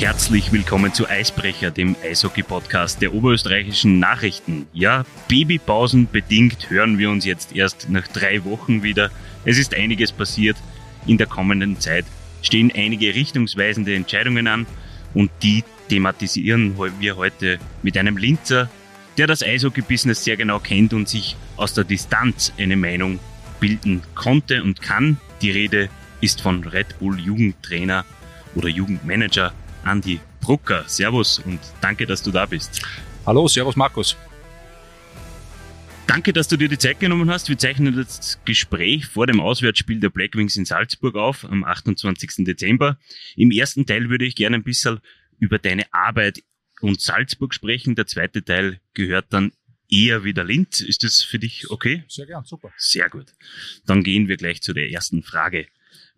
[0.00, 4.66] Herzlich willkommen zu Eisbrecher, dem Eishockey-Podcast der oberösterreichischen Nachrichten.
[4.72, 9.10] Ja, Babypausen bedingt hören wir uns jetzt erst nach drei Wochen wieder.
[9.44, 10.56] Es ist einiges passiert.
[11.06, 12.06] In der kommenden Zeit
[12.40, 14.66] stehen einige richtungsweisende Entscheidungen an
[15.12, 18.70] und die thematisieren wir heute mit einem Linzer,
[19.18, 23.18] der das Eishockey-Business sehr genau kennt und sich aus der Distanz eine Meinung
[23.60, 25.18] bilden konnte und kann.
[25.42, 25.90] Die Rede
[26.22, 28.06] ist von Red Bull Jugendtrainer
[28.54, 29.52] oder Jugendmanager
[29.84, 30.84] Andi Brucker.
[30.86, 32.82] Servus und danke, dass du da bist.
[33.26, 34.16] Hallo, Servus Markus.
[36.06, 37.48] Danke, dass du dir die Zeit genommen hast.
[37.48, 42.44] Wir zeichnen das Gespräch vor dem Auswärtsspiel der Blackwings in Salzburg auf am 28.
[42.44, 42.98] Dezember.
[43.36, 44.98] Im ersten Teil würde ich gerne ein bisschen
[45.38, 46.42] über deine Arbeit
[46.80, 47.94] und Salzburg sprechen.
[47.94, 49.52] Der zweite Teil gehört dann
[49.88, 50.80] eher wieder Linz.
[50.80, 52.02] Ist das für dich okay?
[52.08, 52.72] Sehr gern, super.
[52.76, 53.26] Sehr gut.
[53.86, 55.66] Dann gehen wir gleich zu der ersten Frage.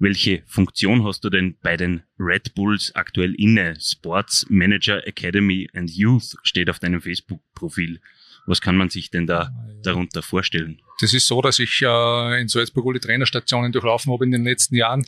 [0.03, 3.77] Welche Funktion hast du denn bei den Red Bulls aktuell inne?
[3.79, 8.01] Sports Manager Academy and Youth steht auf deinem Facebook-Profil.
[8.47, 9.53] Was kann man sich denn da
[9.85, 10.83] darunter vorstellen?
[11.01, 14.75] Das ist so, dass ich äh, in Salzburg alle Trainerstationen durchlaufen habe in den letzten
[14.75, 15.07] Jahren.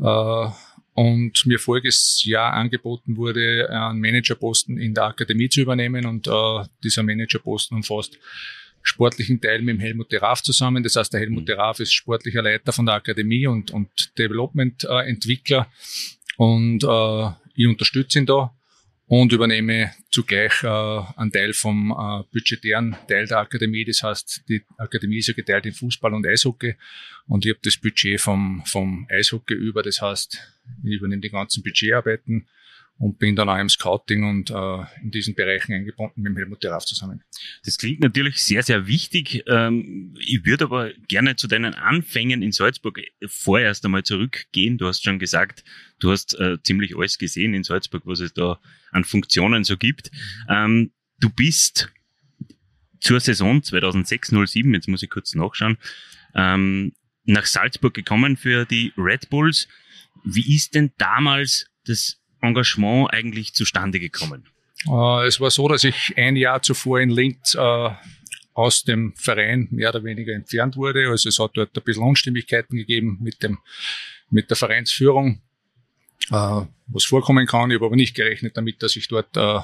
[0.00, 0.48] Äh,
[0.94, 6.64] und mir voriges Jahr angeboten wurde, einen Managerposten in der Akademie zu übernehmen und äh,
[6.82, 8.18] dieser Managerposten umfasst
[8.82, 10.82] sportlichen Teil mit dem Helmut Teraf zusammen.
[10.82, 15.70] Das heißt, der Helmut Teraf ist sportlicher Leiter von der Akademie und, und Development-Entwickler.
[16.36, 18.54] und äh, ich unterstütze ihn da
[19.06, 23.84] und übernehme zugleich äh, einen Teil vom äh, budgetären Teil der Akademie.
[23.84, 26.76] Das heißt, die Akademie ist ja geteilt in Fußball und Eishockey
[27.26, 29.82] und ich habe das Budget vom, vom Eishockey über.
[29.82, 30.38] Das heißt,
[30.84, 32.48] ich übernehme die ganzen Budgetarbeiten
[33.02, 36.84] und bin dann auch im Scouting und äh, in diesen Bereichen eingebunden mit Helmut Derauf
[36.86, 37.24] zusammen.
[37.64, 39.42] Das klingt natürlich sehr, sehr wichtig.
[39.48, 44.78] Ähm, ich würde aber gerne zu deinen Anfängen in Salzburg vorerst einmal zurückgehen.
[44.78, 45.64] Du hast schon gesagt,
[45.98, 48.60] du hast äh, ziemlich alles gesehen in Salzburg, was es da
[48.92, 50.12] an Funktionen so gibt.
[50.48, 51.92] Ähm, du bist
[53.00, 55.76] zur Saison 2006-07, jetzt muss ich kurz nachschauen,
[56.36, 56.92] ähm,
[57.24, 59.66] nach Salzburg gekommen für die Red Bulls.
[60.22, 64.44] Wie ist denn damals das Engagement eigentlich zustande gekommen?
[64.86, 67.90] Äh, es war so, dass ich ein Jahr zuvor in Linz äh,
[68.54, 71.08] aus dem Verein mehr oder weniger entfernt wurde.
[71.08, 73.58] Also es hat dort ein bisschen Unstimmigkeiten gegeben mit dem
[74.30, 75.42] mit der Vereinsführung,
[76.30, 77.70] äh, was vorkommen kann.
[77.70, 79.60] Ich habe aber nicht gerechnet damit, dass ich dort äh,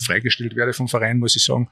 [0.00, 1.68] freigestellt werde vom Verein, muss ich sagen.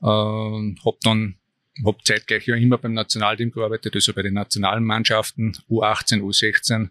[0.00, 1.36] Äh, habe dann
[1.84, 6.90] hab zeitgleich ja immer beim Nationalteam gearbeitet, also bei den nationalen Mannschaften U18, U16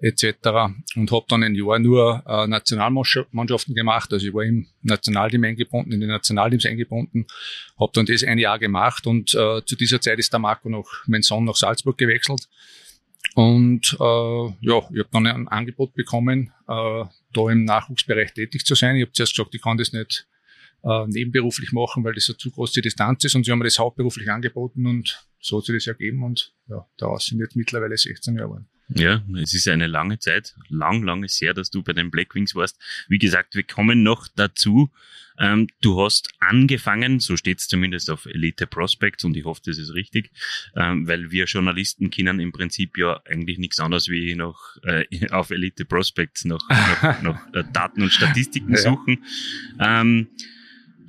[0.00, 0.36] etc.
[0.96, 4.12] Und habe dann ein Jahr nur äh, Nationalmannschaften gemacht.
[4.12, 7.26] Also ich war im Nationalteam eingebunden, in den Nationalteams eingebunden,
[7.78, 10.88] habe dann das ein Jahr gemacht und äh, zu dieser Zeit ist der Marco noch,
[11.06, 12.48] mein Sohn, nach Salzburg gewechselt.
[13.34, 18.74] Und äh, ja, ich habe dann ein Angebot bekommen, äh, da im Nachwuchsbereich tätig zu
[18.74, 18.96] sein.
[18.96, 20.26] Ich habe zuerst gesagt, ich kann das nicht
[20.84, 23.78] äh, nebenberuflich machen, weil das eine zu große Distanz ist und sie haben mir das
[23.78, 28.36] hauptberuflich angeboten und so hat sich das ergeben und ja, daraus sind jetzt mittlerweile 16
[28.36, 28.68] Jahre geworden.
[28.88, 32.54] Ja, es ist eine lange Zeit, lang, lang ist her, dass du bei den Blackwings
[32.54, 32.78] warst.
[33.08, 34.90] Wie gesagt, wir kommen noch dazu.
[35.38, 39.78] Ähm, du hast angefangen, so steht es zumindest auf Elite Prospects und ich hoffe, das
[39.78, 40.30] ist richtig,
[40.76, 45.50] ähm, weil wir Journalisten kennen im Prinzip ja eigentlich nichts anderes wie noch äh, auf
[45.50, 48.78] Elite Prospects noch, noch, noch äh, Daten und Statistiken ja.
[48.78, 49.24] suchen.
[49.80, 50.28] Ähm,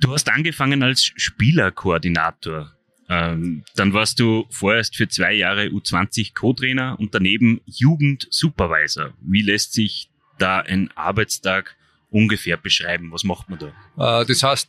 [0.00, 2.75] du hast angefangen als Spielerkoordinator.
[3.08, 9.12] Ähm, dann warst du vorerst für zwei Jahre U20 Co-Trainer und daneben Jugend-Supervisor.
[9.20, 11.76] Wie lässt sich da ein Arbeitstag
[12.10, 13.12] ungefähr beschreiben?
[13.12, 14.22] Was macht man da?
[14.22, 14.68] Äh, das heißt,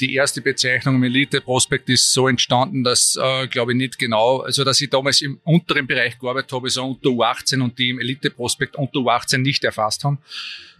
[0.00, 4.38] die erste Bezeichnung im Elite Prospekt ist so entstanden, dass, äh, glaube ich, nicht genau,
[4.38, 8.00] also dass ich damals im unteren Bereich gearbeitet habe, so unter U18 und die im
[8.00, 10.18] Elite Prospekt unter U18 nicht erfasst haben.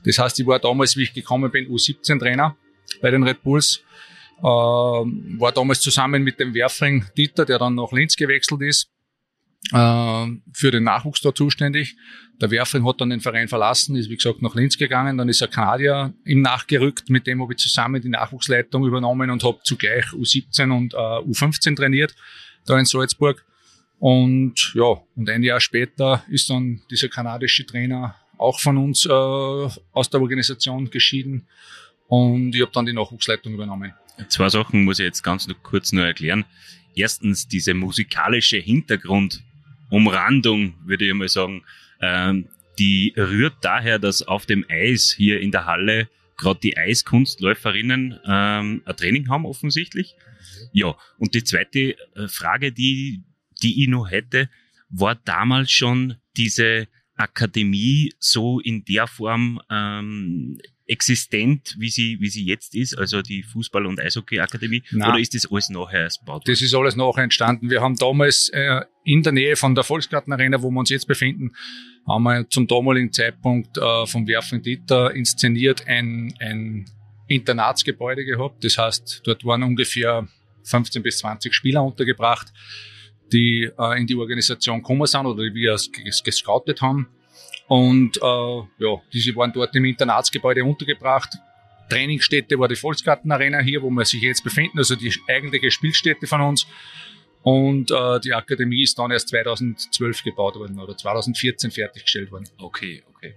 [0.04, 2.56] Das heißt, ich war damals, wie ich gekommen bin, U17 Trainer
[3.00, 3.82] bei den Red Bulls
[4.42, 8.90] war damals zusammen mit dem Werfring Dieter, der dann nach Linz gewechselt ist,
[9.72, 11.96] äh, für den Nachwuchs da zuständig.
[12.40, 15.40] Der Werfring hat dann den Verein verlassen, ist wie gesagt nach Linz gegangen, dann ist
[15.40, 20.06] er Kanadier ihm nachgerückt, mit dem habe ich zusammen die Nachwuchsleitung übernommen und habe zugleich
[20.12, 22.14] U17 und äh, U15 trainiert,
[22.66, 23.44] da in Salzburg.
[23.98, 29.10] Und ja, und ein Jahr später ist dann dieser kanadische Trainer auch von uns äh,
[29.10, 31.48] aus der Organisation geschieden
[32.06, 33.92] und ich habe dann die Nachwuchsleitung übernommen.
[34.28, 36.44] Zwei Sachen muss ich jetzt ganz nur kurz nur erklären.
[36.94, 41.62] Erstens diese musikalische Hintergrundumrandung, würde ich mal sagen,
[42.00, 42.48] ähm,
[42.78, 48.82] die rührt daher, dass auf dem Eis hier in der Halle gerade die Eiskunstläuferinnen ähm,
[48.84, 50.14] ein Training haben offensichtlich.
[50.72, 53.22] Ja, und die zweite äh, Frage, die,
[53.62, 54.48] die ich noch hätte,
[54.88, 62.44] war damals schon diese Akademie so in der Form ähm, existent, wie sie, wie sie
[62.44, 64.82] jetzt ist, also die Fußball- und Eishockey-Akademie?
[65.10, 66.44] Oder ist das alles nachher erst gebaut worden?
[66.46, 67.70] Das ist alles nachher entstanden.
[67.70, 71.06] Wir haben damals äh, in der Nähe von der Volksgarten Arena, wo wir uns jetzt
[71.06, 71.52] befinden,
[72.06, 76.86] haben wir zum damaligen Zeitpunkt äh, vom Werfen Dieter inszeniert ein, ein
[77.28, 78.64] Internatsgebäude gehabt.
[78.64, 80.26] Das heißt, dort waren ungefähr
[80.64, 82.48] 15 bis 20 Spieler untergebracht,
[83.30, 85.76] die äh, in die Organisation gekommen sind oder die wir
[86.24, 87.08] gescoutet haben.
[87.68, 91.36] Und äh, ja, diese waren dort im Internatsgebäude untergebracht.
[91.90, 96.26] Trainingsstätte war die Volksgarten Arena hier, wo wir sich jetzt befinden, also die eigentliche Spielstätte
[96.26, 96.66] von uns.
[97.42, 102.44] Und äh, die Akademie ist dann erst 2012 gebaut worden oder 2014 fertiggestellt worden.
[102.58, 103.34] Okay, okay.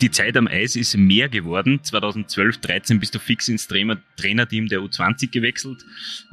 [0.00, 1.80] Die Zeit am Eis ist mehr geworden.
[1.82, 5.82] 2012, 13 bist du fix ins Trainer Trainerteam der U20 gewechselt.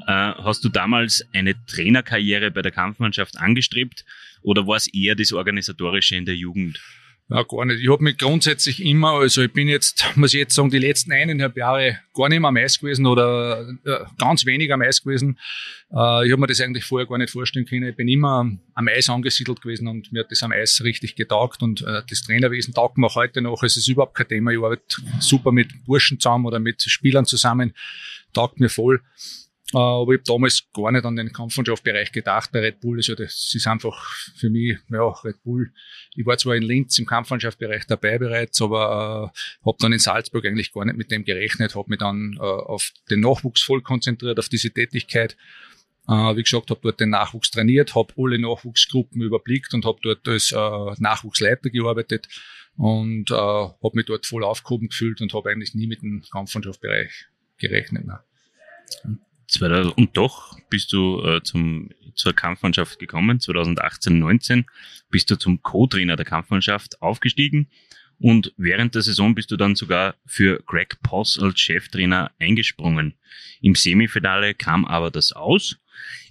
[0.08, 4.06] Äh, hast du damals eine Trainerkarriere bei der Kampfmannschaft angestrebt
[4.42, 6.80] oder war es eher das Organisatorische in der Jugend?
[7.32, 7.82] Ja, gar nicht.
[7.82, 11.12] Ich habe mich grundsätzlich immer, also ich bin jetzt, muss ich jetzt sagen, die letzten
[11.12, 15.38] eineinhalb Jahre gar nicht mehr am Eis gewesen oder äh, ganz wenig am Eis gewesen.
[15.92, 17.88] Äh, ich habe mir das eigentlich vorher gar nicht vorstellen können.
[17.88, 21.62] Ich bin immer am Eis angesiedelt gewesen und mir hat das am Eis richtig getaugt
[21.62, 23.62] und äh, das Trainerwesen taugt mir auch heute noch.
[23.62, 24.50] Es ist überhaupt kein Thema.
[24.50, 24.84] Ich arbeite
[25.20, 27.76] super mit Burschen zusammen oder mit Spielern zusammen.
[28.34, 29.02] Taugt mir voll.
[29.74, 32.98] Äh, aber ich habe damals gar nicht an den Kampfmannschaftsbereich gedacht bei Red Bull.
[32.98, 35.72] Also das ist einfach für mich, ja, Red Bull.
[36.16, 40.46] Ich war zwar in Linz im Kampfmannschaftsbereich dabei bereits, aber äh, habe dann in Salzburg
[40.46, 44.40] eigentlich gar nicht mit dem gerechnet, habe mich dann äh, auf den Nachwuchs voll konzentriert,
[44.40, 45.38] auf diese Tätigkeit.
[46.08, 50.28] Äh, wie gesagt, habe dort den Nachwuchs trainiert, habe alle Nachwuchsgruppen überblickt und habe dort
[50.28, 50.56] als äh,
[50.98, 52.28] Nachwuchsleiter gearbeitet
[52.76, 57.28] und äh, habe mich dort voll aufgehoben gefühlt und habe eigentlich nie mit dem Kampfmannschaftsbereich
[57.60, 58.08] gerechnet.
[58.08, 58.20] Ne.
[59.96, 64.66] Und doch bist du äh, zum, zur Kampfmannschaft gekommen, 2018, 19,
[65.10, 67.70] bist du zum Co-Trainer der Kampfmannschaft aufgestiegen
[68.20, 73.16] und während der Saison bist du dann sogar für Greg Poss als Cheftrainer eingesprungen.
[73.62, 75.78] Im Semifinale kam aber das aus.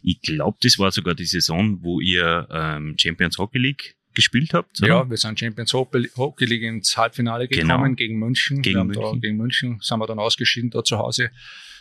[0.02, 4.80] Ich glaube, das war sogar die Saison, wo ihr ähm, Champions Hockey League gespielt habt.
[4.82, 4.88] Oder?
[4.88, 7.94] Ja, wir sind Champions Hockey League ins Halbfinale gekommen genau.
[7.94, 8.62] gegen München.
[8.62, 9.02] Gegen München.
[9.02, 11.30] Da, gegen München sind wir dann ausgeschieden da zu Hause.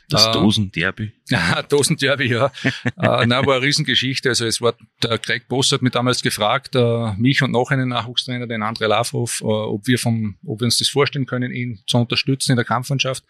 [0.09, 1.11] Das äh, Dosenderby.
[1.29, 2.51] Ja, Dosenderby, ja.
[2.63, 4.29] äh, nein, war eine Riesengeschichte.
[4.29, 7.89] Also es war der Greg Boss hat mich damals gefragt, äh, mich und noch einen
[7.89, 11.79] Nachwuchstrainer, den André Lavhoff, äh, ob wir vom, ob wir uns das vorstellen können, ihn
[11.87, 13.23] zu unterstützen in der Kampfmannschaft.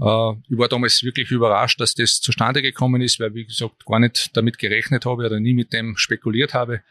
[0.00, 3.98] Äh, ich war damals wirklich überrascht, dass das zustande gekommen ist, weil, wie gesagt, gar
[3.98, 6.82] nicht damit gerechnet habe oder nie mit dem spekuliert habe.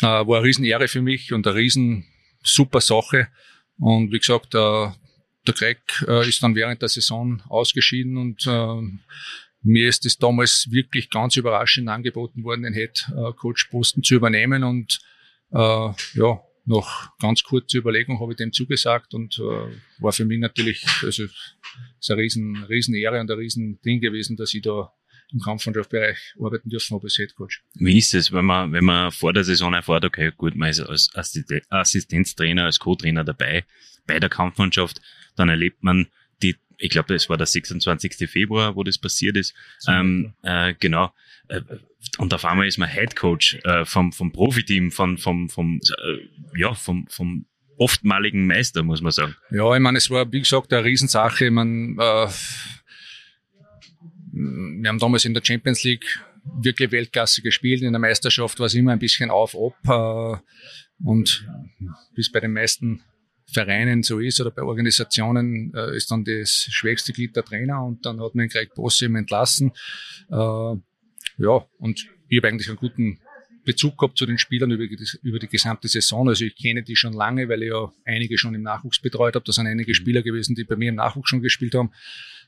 [0.00, 2.06] Äh, war eine Riesenehre für mich und eine riesen
[2.42, 3.28] super Sache.
[3.78, 4.88] Und wie gesagt, äh,
[5.46, 8.80] der Greg äh, ist dann während der Saison ausgeschieden und äh,
[9.62, 14.14] mir ist es damals wirklich ganz überraschend angeboten worden, den Head äh, Coach Posten zu
[14.14, 15.00] übernehmen und
[15.52, 15.58] äh,
[16.14, 20.84] ja, nach ganz kurzer Überlegung habe ich dem zugesagt und äh, war für mich natürlich,
[21.02, 24.92] also ist eine riesen, riesen Ehre und ein riesen Ding gewesen, dass ich da
[25.32, 27.62] im Kampfmannschaftsbereich arbeiten dürfen habe als Head Coach.
[27.74, 30.80] Wie ist es, wenn man, wenn man vor der Saison erfährt, okay, gut, man ist
[30.80, 33.64] als Assistenztrainer, als Co-Trainer dabei
[34.06, 35.00] bei der Kampfmannschaft,
[35.36, 36.06] dann erlebt man
[36.42, 38.28] die, ich glaube, das war der 26.
[38.30, 39.54] Februar, wo das passiert ist.
[39.88, 41.12] Ähm, äh, genau.
[41.48, 41.62] Äh,
[42.18, 46.58] und auf einmal ist man Head Coach äh, vom, vom Profiteam, von, vom, vom, äh,
[46.58, 49.34] ja, vom, vom oftmaligen Meister, muss man sagen.
[49.50, 51.50] Ja, ich meine, es war, wie gesagt, eine Riesensache.
[51.50, 52.28] Man, äh,
[54.44, 56.20] wir haben damals in der Champions League
[56.60, 57.82] wirklich Weltklasse gespielt.
[57.82, 60.40] In der Meisterschaft war es immer ein bisschen auf, ab.
[60.40, 61.46] Äh, und
[62.14, 63.02] bis bei den meisten
[63.46, 68.04] Vereinen so ist oder bei Organisationen äh, ist dann das schwächste Glied der Trainer und
[68.06, 69.72] dann hat man Greg Boss eben entlassen.
[70.30, 73.20] Äh, ja, und ich habe eigentlich einen guten
[73.64, 76.28] Bezug gehabt zu den Spielern über die, über die gesamte Saison.
[76.28, 79.44] Also ich kenne die schon lange, weil ich ja einige schon im Nachwuchs betreut habe.
[79.44, 81.92] Da sind einige Spieler gewesen, die bei mir im Nachwuchs schon gespielt haben.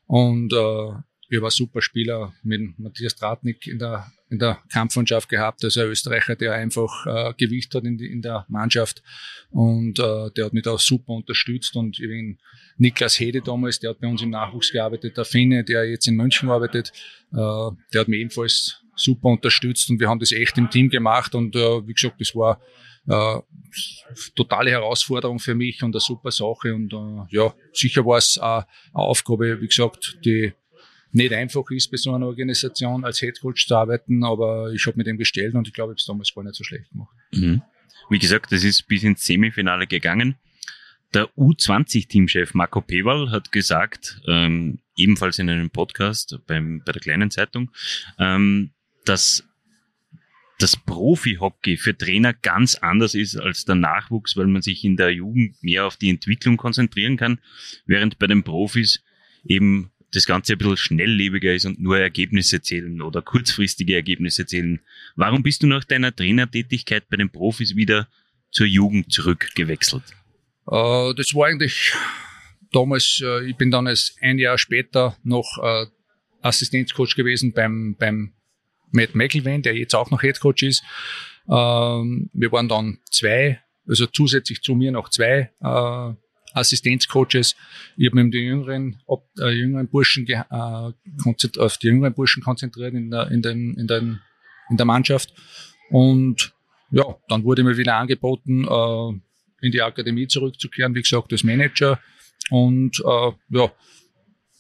[0.06, 0.92] Und äh,
[1.28, 5.88] ich war super Spieler mit Matthias Tratnik in der, in der Kampfmannschaft gehabt, also ein
[5.88, 9.02] Österreicher, der einfach äh, Gewicht hat in, die, in der Mannschaft.
[9.50, 11.74] Und äh, der hat mich da super unterstützt.
[11.76, 12.36] Und ich
[12.78, 16.16] Niklas Hede damals, der hat bei uns im Nachwuchs gearbeitet, der Finne, der jetzt in
[16.16, 16.92] München arbeitet,
[17.32, 19.90] äh, der hat mich ebenfalls super unterstützt.
[19.90, 21.34] Und wir haben das echt im Team gemacht.
[21.34, 22.60] Und äh, wie gesagt, das war
[23.08, 23.40] äh,
[24.34, 26.74] totale Herausforderung für mich und eine super Sache.
[26.74, 30.52] Und äh, ja, sicher war es äh, eine Aufgabe, wie gesagt, die
[31.16, 35.06] nicht einfach ist, bei so einer Organisation als Headcoach zu arbeiten, aber ich habe mit
[35.06, 37.14] dem gestellt und ich glaube, ich habe es damals gar nicht so schlecht gemacht.
[37.32, 37.62] Mhm.
[38.10, 40.36] Wie gesagt, das ist bis ins Semifinale gegangen.
[41.14, 47.30] Der U20-Teamchef Marco Pewal hat gesagt, ähm, ebenfalls in einem Podcast beim, bei der kleinen
[47.30, 47.70] Zeitung,
[48.18, 48.70] ähm,
[49.04, 49.44] dass
[50.58, 55.10] das Profi-Hockey für Trainer ganz anders ist als der Nachwuchs, weil man sich in der
[55.10, 57.40] Jugend mehr auf die Entwicklung konzentrieren kann,
[57.86, 59.02] während bei den Profis
[59.44, 64.80] eben das Ganze ein bisschen schnelllebiger ist und nur Ergebnisse zählen oder kurzfristige Ergebnisse zählen.
[65.16, 68.08] Warum bist du nach deiner Trainertätigkeit bei den Profis wieder
[68.50, 70.04] zur Jugend zurückgewechselt?
[70.68, 71.92] Äh, das war eigentlich
[72.72, 75.86] damals, äh, ich bin dann als ein Jahr später noch äh,
[76.42, 78.32] Assistenzcoach gewesen beim, beim
[78.92, 80.82] Matt McElwain, der jetzt auch noch Headcoach ist.
[81.48, 85.50] Ähm, wir waren dann zwei, also zusätzlich zu mir noch zwei
[86.54, 87.56] Assistenzcoaches.
[87.96, 90.36] Ich habe mich die jüngeren, ab, äh, jüngeren Burschen äh,
[91.58, 94.20] auf die jüngeren Burschen konzentriert in der, in, den, in, den,
[94.70, 95.32] in der Mannschaft.
[95.90, 96.52] Und
[96.90, 102.00] ja, dann wurde mir wieder angeboten, äh, in die Akademie zurückzukehren, wie gesagt, als Manager.
[102.50, 103.72] Und äh, ja,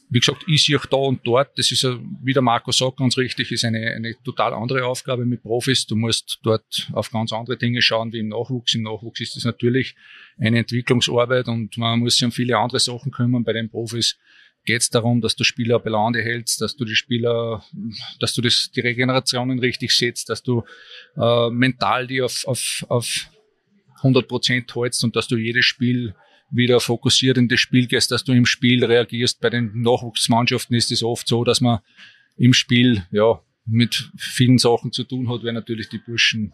[0.08, 1.84] wie gesagt, ich sehe auch da und dort, das ist
[2.22, 5.86] wie der Marco sagt, ganz richtig, ist eine, eine total andere Aufgabe mit Profis.
[5.86, 8.74] Du musst dort auf ganz andere Dinge schauen wie im Nachwuchs.
[8.74, 9.96] Im Nachwuchs ist das natürlich
[10.38, 13.42] eine Entwicklungsarbeit und man muss sich um viele andere Sachen kümmern.
[13.42, 14.16] Bei den Profis
[14.64, 17.64] geht es darum, dass du Spieler bei Laune hältst, dass du die Spieler,
[18.20, 20.62] dass du das, die Regenerationen richtig setzt, dass du
[21.16, 23.28] äh, mental die auf, auf, auf
[23.98, 26.14] 100 Prozent hältst und dass du jedes Spiel
[26.50, 29.40] wieder fokussiert in das Spiel gehst, dass du im Spiel reagierst.
[29.40, 31.80] Bei den Nachwuchsmannschaften ist es oft so, dass man
[32.36, 36.52] im Spiel ja mit vielen Sachen zu tun hat, weil natürlich die Burschen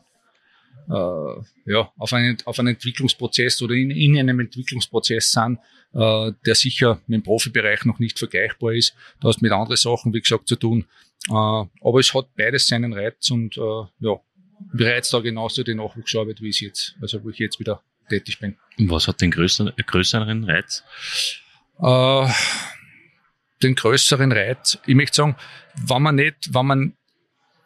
[0.88, 5.58] äh, ja, auf, einen, auf einen Entwicklungsprozess oder in, in einem Entwicklungsprozess sind,
[5.92, 8.94] äh, der sicher mit dem Profibereich noch nicht vergleichbar ist.
[9.20, 10.86] Da hast du mit anderen Sachen, wie gesagt, zu tun.
[11.28, 14.20] Äh, aber es hat beides seinen Reiz und äh, ja,
[14.72, 18.56] bereits da genauso die Nachwuchsarbeit, wie ich jetzt, also wo ich jetzt wieder tätig bin.
[18.78, 20.82] Und was hat den größeren, größeren Reiz?
[21.80, 22.28] Äh,
[23.62, 25.36] den größeren Reiz, ich möchte sagen,
[25.86, 26.96] wenn man nicht, wenn man,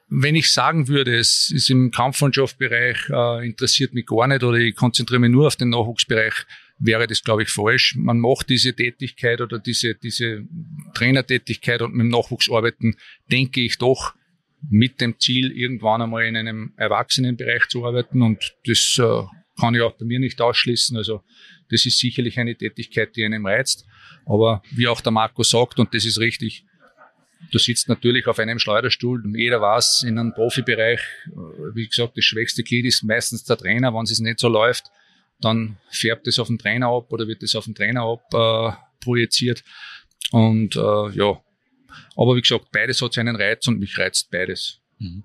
[0.08, 4.76] wenn ich sagen würde, es ist im Kampfmannschaftsbereich, äh, interessiert mich gar nicht oder ich
[4.76, 6.34] konzentriere mich nur auf den Nachwuchsbereich,
[6.78, 7.94] wäre das, glaube ich, falsch.
[7.96, 10.44] Man macht diese Tätigkeit oder diese, diese
[10.94, 12.96] Trainertätigkeit und mit dem Nachwuchs arbeiten,
[13.30, 14.14] denke ich doch,
[14.68, 19.22] mit dem Ziel, irgendwann einmal in einem Erwachsenenbereich zu arbeiten und das äh,
[19.58, 20.96] kann ich auch bei mir nicht ausschließen.
[20.96, 21.22] Also
[21.70, 23.86] das ist sicherlich eine Tätigkeit, die einem reizt.
[24.24, 26.64] Aber wie auch der Marco sagt, und das ist richtig,
[27.50, 29.22] du sitzt natürlich auf einem Schleuderstuhl.
[29.36, 33.92] Jeder weiß, in einem Profibereich, äh, wie gesagt, das schwächste Glied ist meistens der Trainer.
[33.92, 34.90] Wenn es nicht so läuft,
[35.40, 39.04] dann färbt es auf den Trainer ab oder wird es auf den Trainer ab äh,
[39.04, 39.62] projiziert.
[40.32, 41.40] Und äh, ja,
[42.16, 44.80] aber wie gesagt, beides hat seinen Reiz und mich reizt beides.
[44.98, 45.22] Mhm.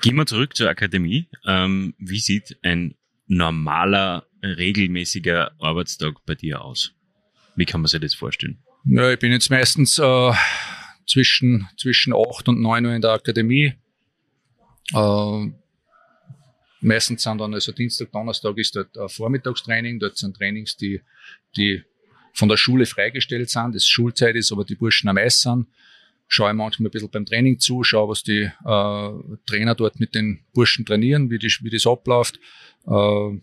[0.00, 1.28] Gehen wir zurück zur Akademie.
[1.46, 2.94] Ähm, wie sieht ein
[3.26, 6.92] normaler, regelmäßiger Arbeitstag bei dir aus?
[7.56, 8.58] Wie kann man sich das vorstellen?
[8.84, 10.32] Ja, ich bin jetzt meistens äh,
[11.06, 13.74] zwischen, zwischen 8 und 9 Uhr in der Akademie.
[14.94, 15.50] Äh,
[16.80, 19.98] meistens sind dann, also Dienstag, Donnerstag ist dort ein Vormittagstraining.
[19.98, 21.00] Dort sind Trainings, die,
[21.56, 21.82] die
[22.34, 25.66] von der Schule freigestellt sind, das Schulzeit ist, aber die Burschen am Eis sind
[26.28, 29.10] schaue manchmal ein bisschen beim Training zu, schaue, was die äh,
[29.46, 32.38] Trainer dort mit den Burschen trainieren, wie, die, wie das abläuft.
[32.86, 33.38] Äh,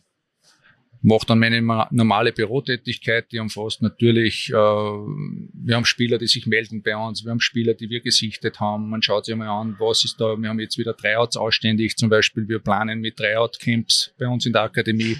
[1.05, 6.81] mache dann meine normale Bürotätigkeit, die umfasst natürlich, äh, wir haben Spieler, die sich melden
[6.81, 10.03] bei uns, wir haben Spieler, die wir gesichtet haben, man schaut sich mal an, was
[10.03, 14.27] ist da, wir haben jetzt wieder Tryouts ausständig, zum Beispiel, wir planen mit Tryout-Camps bei
[14.27, 15.17] uns in der Akademie,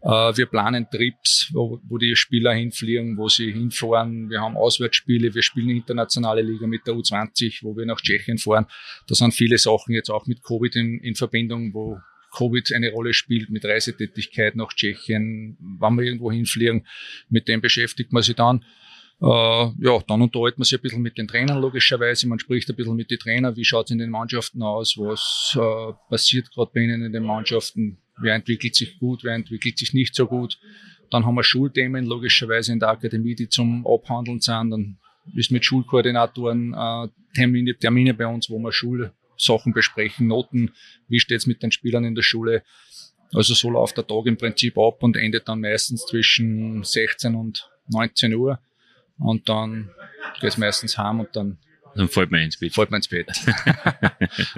[0.00, 4.30] wir planen Trips, wo, wo die Spieler hinfliegen, wo sie hinfahren.
[4.30, 8.66] Wir haben Auswärtsspiele, wir spielen internationale Liga mit der U20, wo wir nach Tschechien fahren.
[9.08, 11.98] Da sind viele Sachen jetzt auch mit Covid in, in Verbindung, wo
[12.36, 16.86] Covid eine Rolle spielt mit Reisetätigkeit nach Tschechien, wann wir irgendwo hinfliegen,
[17.28, 18.64] mit dem beschäftigt man sich dann.
[19.20, 22.28] Äh, ja, dann unterhält man sich ein bisschen mit den Trainern logischerweise.
[22.28, 25.56] Man spricht ein bisschen mit den Trainern, wie schaut es in den Mannschaften aus, was
[25.56, 29.94] äh, passiert gerade bei ihnen in den Mannschaften, wer entwickelt sich gut, wer entwickelt sich
[29.94, 30.58] nicht so gut.
[31.10, 34.70] Dann haben wir Schulthemen logischerweise in der Akademie, die zum Abhandeln sind.
[34.70, 34.98] Dann
[35.34, 40.72] ist mit Schulkoordinatoren äh, Termine, Termine bei uns, wo wir Schulsachen besprechen, Noten,
[41.08, 42.62] wie steht's mit den Spielern in der Schule.
[43.32, 47.70] Also so läuft der Tag im Prinzip ab und endet dann meistens zwischen 16 und
[47.88, 48.58] 19 Uhr.
[49.18, 49.90] Und dann
[50.40, 51.58] geht's meistens heim und dann
[51.98, 52.72] dann fällt man ins Bett.
[52.72, 53.26] Fällt man ins Bett.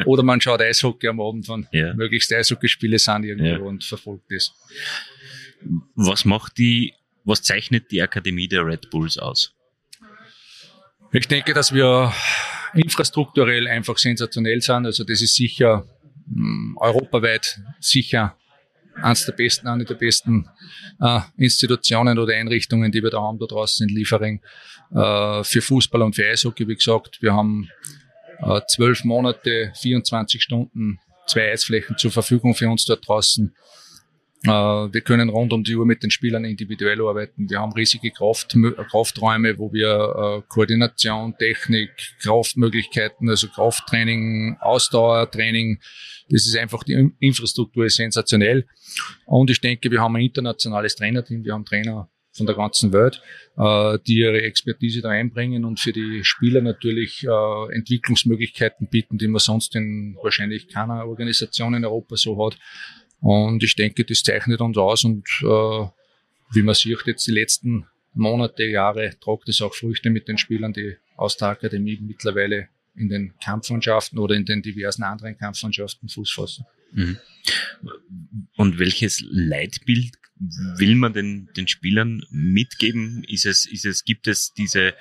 [0.05, 1.95] Oder man schaut Eishockey am Abend, wenn ja.
[1.95, 3.59] möglichst Eishockeyspiele sind irgendwo ja.
[3.59, 4.53] und verfolgt das.
[5.95, 6.93] Was macht die,
[7.25, 9.55] was zeichnet die Akademie der Red Bulls aus?
[11.13, 12.13] Ich denke, dass wir
[12.75, 14.85] infrastrukturell einfach sensationell sind.
[14.85, 15.87] Also das ist sicher
[16.27, 18.37] mh, hm, europaweit sicher
[19.03, 20.49] eines der besten, eine der besten
[21.01, 24.41] äh, Institutionen oder Einrichtungen, die wir da haben, da draußen in Liefering,
[24.95, 27.21] äh, für Fußball und für Eishockey, wie gesagt.
[27.21, 27.69] Wir haben
[28.41, 33.55] äh, zwölf Monate, 24 Stunden, zwei Eisflächen zur Verfügung für uns dort draußen.
[34.45, 37.51] Äh, wir können rund um die Uhr mit den Spielern individuell arbeiten.
[37.51, 38.57] Wir haben riesige Kraft,
[38.91, 39.89] Krafträume, wo wir
[40.39, 45.81] äh, Koordination, Technik, Kraftmöglichkeiten, also Krafttraining, Ausdauertraining,
[46.31, 48.67] das ist einfach, die Infrastruktur ist sensationell.
[49.27, 53.21] Und ich denke, wir haben ein internationales Trainerteam, wir haben Trainer von der ganzen Welt,
[53.59, 57.27] äh, die ihre Expertise da einbringen und für die Spieler natürlich
[57.73, 62.57] Entwicklungsmöglichkeiten bieten, die man sonst in wahrscheinlich keiner Organisation in Europa so hat.
[63.21, 65.87] Und ich denke, das zeichnet uns aus und äh,
[66.53, 70.73] wie man sieht jetzt die letzten Monate, Jahre, tragt es auch Früchte mit den Spielern,
[70.73, 76.33] die aus der Akademie mittlerweile in den Kampfmannschaften oder in den diversen anderen Kampfmannschaften Fuß
[76.33, 76.65] fassen.
[76.93, 77.19] Mhm.
[78.57, 80.15] Und welches Leitbild
[80.77, 83.25] will man den, den Spielern mitgeben?
[83.25, 84.95] Ist es, ist es, gibt es diese,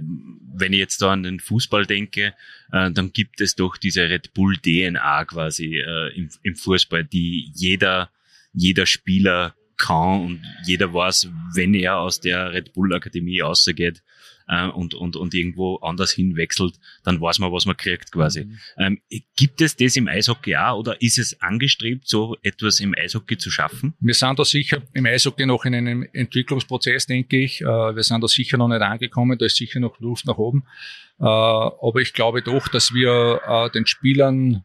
[0.00, 2.34] wenn ich jetzt da an den Fußball denke,
[2.72, 7.50] äh, dann gibt es doch diese Red Bull DNA quasi äh, im, im Fußball, die
[7.54, 8.10] jeder,
[8.52, 14.02] jeder Spieler kann und jeder weiß, wenn er aus der Red Bull Akademie rausgeht,
[14.48, 18.44] äh, und, und, und irgendwo anders hinwechselt, dann weiß man, was man kriegt quasi.
[18.44, 18.58] Mhm.
[18.78, 19.00] Ähm,
[19.36, 23.50] gibt es das im Eishockey auch oder ist es angestrebt, so etwas im Eishockey zu
[23.50, 23.94] schaffen?
[24.00, 27.60] Wir sind da sicher im Eishockey noch in einem Entwicklungsprozess, denke ich.
[27.60, 30.64] Äh, wir sind da sicher noch nicht angekommen, da ist sicher noch Luft nach oben.
[31.18, 34.64] Äh, aber ich glaube doch, dass wir äh, den Spielern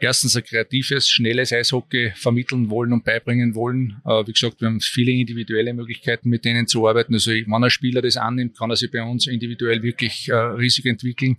[0.00, 4.00] erstens ein kreatives, schnelles Eishockey vermitteln wollen und beibringen wollen.
[4.04, 7.14] Äh, wie gesagt, wir haben viele individuelle Möglichkeiten, mit denen zu arbeiten.
[7.14, 10.86] Also wenn ein Spieler das annimmt, kann er sich bei uns individuell wirklich äh, riesig
[10.86, 11.38] entwickeln.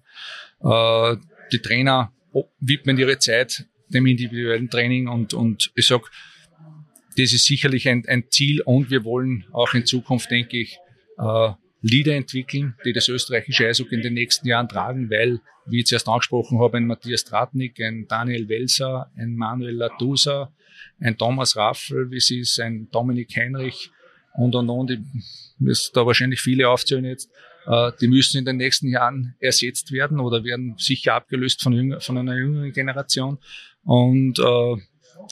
[0.64, 1.16] Äh,
[1.52, 2.12] die Trainer
[2.60, 6.12] widmen ihre Zeit dem individuellen Training und, und ich sag,
[7.18, 10.78] das ist sicherlich ein, ein Ziel und wir wollen auch in Zukunft, denke ich,
[11.82, 16.08] Leader entwickeln, die das österreichische Eishockey in den nächsten Jahren tragen, weil, wie ich zuerst
[16.08, 20.52] angesprochen habe, ein Matthias Tratnik, ein Daniel Welser, ein Manuel Latusa,
[21.00, 23.92] ein Thomas Raffel, wie sie ist, ein Dominik Heinrich
[24.36, 25.00] und und und, ich
[25.60, 27.30] muss da wahrscheinlich viele aufzählen jetzt,
[27.68, 32.18] äh, die müssen in den nächsten Jahren ersetzt werden oder werden sicher abgelöst von, von
[32.18, 33.40] einer jüngeren Generation.
[33.84, 34.76] Und äh,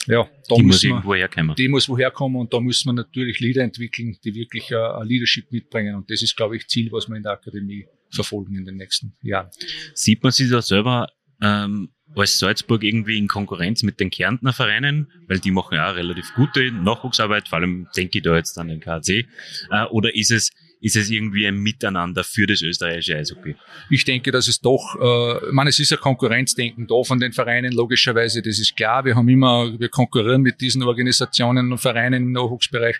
[0.06, 1.56] ja, da die muss irgendwo herkommen.
[1.56, 5.50] Die muss woher kommen und da müssen wir natürlich Leader entwickeln, die wirklich uh, Leadership
[5.50, 5.94] mitbringen.
[5.94, 9.14] Und das ist, glaube ich, Ziel, was wir in der Akademie verfolgen in den nächsten
[9.22, 9.50] Jahren.
[9.94, 11.08] Sieht man sich da selber
[11.42, 15.96] ähm, als Salzburg irgendwie in Konkurrenz mit den Kärntner Vereinen, weil die machen ja auch
[15.96, 19.26] relativ gute Nachwuchsarbeit, vor allem denke ich da jetzt an den KC.
[19.70, 23.56] Äh, oder ist es ist es irgendwie ein Miteinander für das österreichische Eishockey?
[23.90, 27.32] Ich denke, dass es doch, äh, ich meine, es ist ein Konkurrenzdenken da von den
[27.32, 29.04] Vereinen, logischerweise, das ist klar.
[29.04, 32.96] Wir haben immer, wir konkurrieren mit diesen Organisationen und Vereinen im Nachwuchsbereich.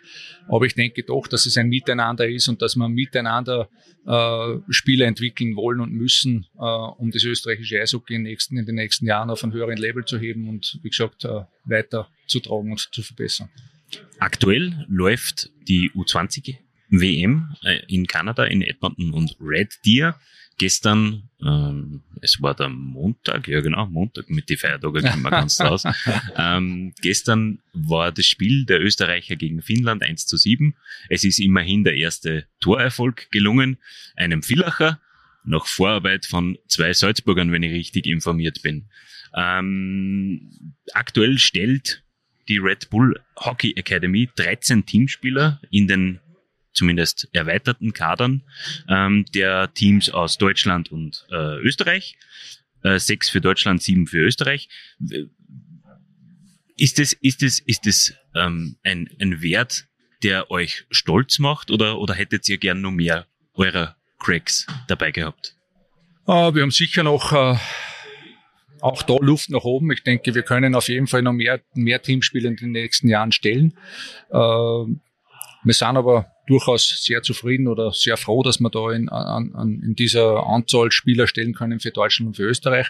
[0.48, 3.68] Aber ich denke doch, dass es ein Miteinander ist und dass man miteinander
[4.06, 8.76] äh, Spiele entwickeln wollen und müssen, äh, um das österreichische Eishockey in, nächsten, in den
[8.76, 12.70] nächsten Jahren auf ein höheren Level zu heben und, wie gesagt, äh, weiter zu tragen
[12.70, 13.50] und zu verbessern.
[14.18, 16.56] Aktuell läuft die U20
[16.88, 20.18] WM äh, in Kanada, in Edmonton und Red Deer.
[20.58, 25.60] Gestern, ähm, es war der Montag, ja genau, Montag mit den Feiertagen kommen wir ganz
[25.60, 25.84] raus.
[26.38, 30.74] Ähm, gestern war das Spiel der Österreicher gegen Finnland 1 zu 7.
[31.08, 33.78] Es ist immerhin der erste Torerfolg gelungen,
[34.16, 35.00] einem Villacher,
[35.46, 38.86] nach Vorarbeit von zwei Salzburgern, wenn ich richtig informiert bin.
[39.34, 42.02] Ähm, aktuell stellt
[42.48, 46.20] die Red Bull Hockey Academy 13 Teamspieler in den
[46.76, 48.42] zumindest erweiterten Kadern
[48.88, 52.16] ähm, der Teams aus Deutschland und äh, Österreich.
[52.82, 54.68] Äh, sechs für Deutschland, sieben für Österreich.
[56.76, 59.86] Ist es, ist es, ist es ähm, ein, ein Wert,
[60.22, 65.56] der euch stolz macht oder, oder hättet ihr gern noch mehr eurer Cracks dabei gehabt?
[66.28, 67.56] Uh, wir haben sicher noch uh,
[68.80, 69.90] auch da Luft nach oben.
[69.92, 73.32] Ich denke, wir können auf jeden Fall noch mehr, mehr Teamspiele in den nächsten Jahren
[73.32, 73.78] stellen.
[74.30, 74.86] Uh,
[75.64, 79.82] wir sind aber durchaus sehr zufrieden oder sehr froh, dass wir da in, an, an,
[79.82, 82.88] in dieser Anzahl Spieler stellen können für Deutschland und für Österreich,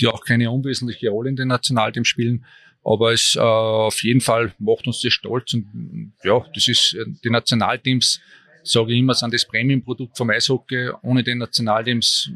[0.00, 2.44] die auch keine unwesentliche Rolle in den Nationalteams spielen.
[2.82, 7.30] Aber es äh, auf jeden Fall macht uns das stolz und ja, das ist die
[7.30, 8.20] Nationalteams,
[8.62, 10.90] sage ich immer, sind das Premium-Produkt vom Eishockey.
[11.02, 12.30] Ohne den Nationalteams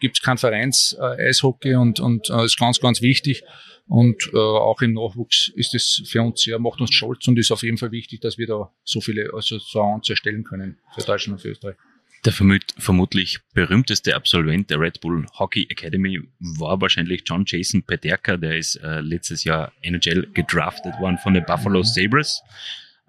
[0.00, 3.42] gibt es kein Vereins-Eishockey und, und äh, ist ganz, ganz wichtig.
[3.86, 7.50] Und äh, auch im Nachwuchs ist es für uns sehr, macht uns stolz und ist
[7.50, 10.78] auf jeden Fall wichtig, dass wir da so viele, also so eine Anzahl stellen können
[10.94, 11.76] für Deutschland und für Österreich.
[12.24, 18.56] Der vermutlich berühmteste Absolvent der Red Bull Hockey Academy war wahrscheinlich John Jason Pederka, der
[18.56, 21.84] ist äh, letztes Jahr NHL gedraftet worden von den Buffalo mhm.
[21.84, 22.40] Sabres.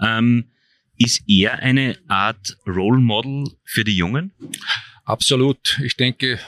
[0.01, 0.51] Ähm,
[0.97, 4.33] ist er eine Art Role Model für die Jungen?
[5.05, 5.79] Absolut.
[5.81, 6.39] Ich denke,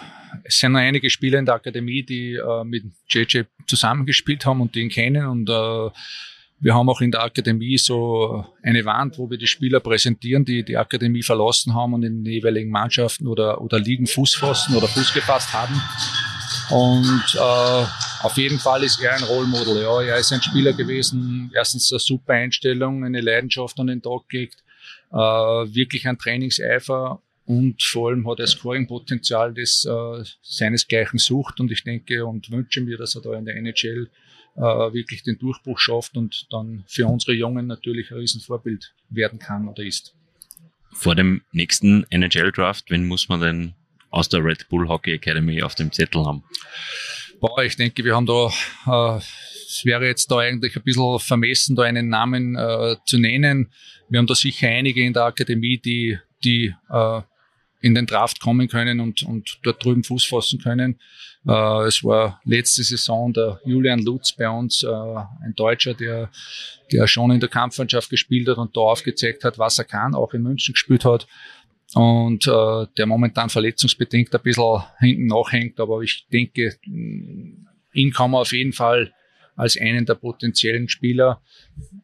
[0.48, 4.76] es sind noch einige Spieler in der Akademie, die äh, mit JJ zusammengespielt haben und
[4.76, 5.90] die ihn kennen und äh,
[6.60, 10.64] wir haben auch in der Akademie so eine Wand, wo wir die Spieler präsentieren, die
[10.64, 14.88] die Akademie verlassen haben und in den jeweiligen Mannschaften oder, oder Ligen Fuß fassen oder
[14.88, 15.80] Fuß gefasst haben.
[16.72, 17.86] Und äh,
[18.26, 19.84] auf jeden Fall ist er ein Rollmodel.
[19.84, 21.52] Ja, er ist ein Spieler gewesen.
[21.54, 24.64] Erstens eine super Einstellung, eine Leidenschaft an den Tag gelegt,
[25.12, 31.62] äh, wirklich ein Trainingseifer und vor allem hat er Scoring-Potenzial, das äh, seinesgleichen sucht.
[31.62, 34.10] Und ich denke und wünsche mir, dass er da in der NHL
[34.58, 39.70] äh, wirklich den Durchbruch schafft und dann für unsere Jungen natürlich ein Riesenvorbild werden kann
[39.70, 40.14] oder ist.
[40.92, 43.74] Vor dem nächsten NHL-Draft, wen muss man denn
[44.10, 46.44] aus der Red Bull Hockey Academy auf dem Zettel haben?
[47.40, 48.48] Boah, ich denke, wir haben da,
[48.88, 53.72] äh, es wäre jetzt da eigentlich ein bisschen vermessen, da einen Namen äh, zu nennen.
[54.10, 57.22] Wir haben da sicher einige in der Akademie, die, die äh,
[57.82, 61.00] in den Draft kommen können und, und dort drüben Fuß fassen können.
[61.48, 66.30] Äh, es war letzte Saison der Julian Lutz bei uns, äh, ein Deutscher, der,
[66.92, 70.34] der schon in der Kampfmannschaft gespielt hat und da aufgezeigt hat, was er kann, auch
[70.34, 71.28] in München gespielt hat
[71.94, 78.42] und äh, der momentan verletzungsbedingt ein bisschen hinten nachhängt, aber ich denke, ihn kann man
[78.42, 79.14] auf jeden Fall
[79.56, 81.42] als einen der potenziellen Spieler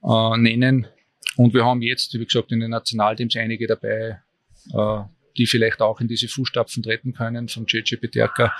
[0.03, 0.88] äh, nennen.
[1.36, 4.19] Und wir haben jetzt, wie gesagt, in den Nationalteams einige dabei,
[4.73, 5.03] äh,
[5.37, 8.53] die vielleicht auch in diese Fußstapfen treten können von JJ Peterka.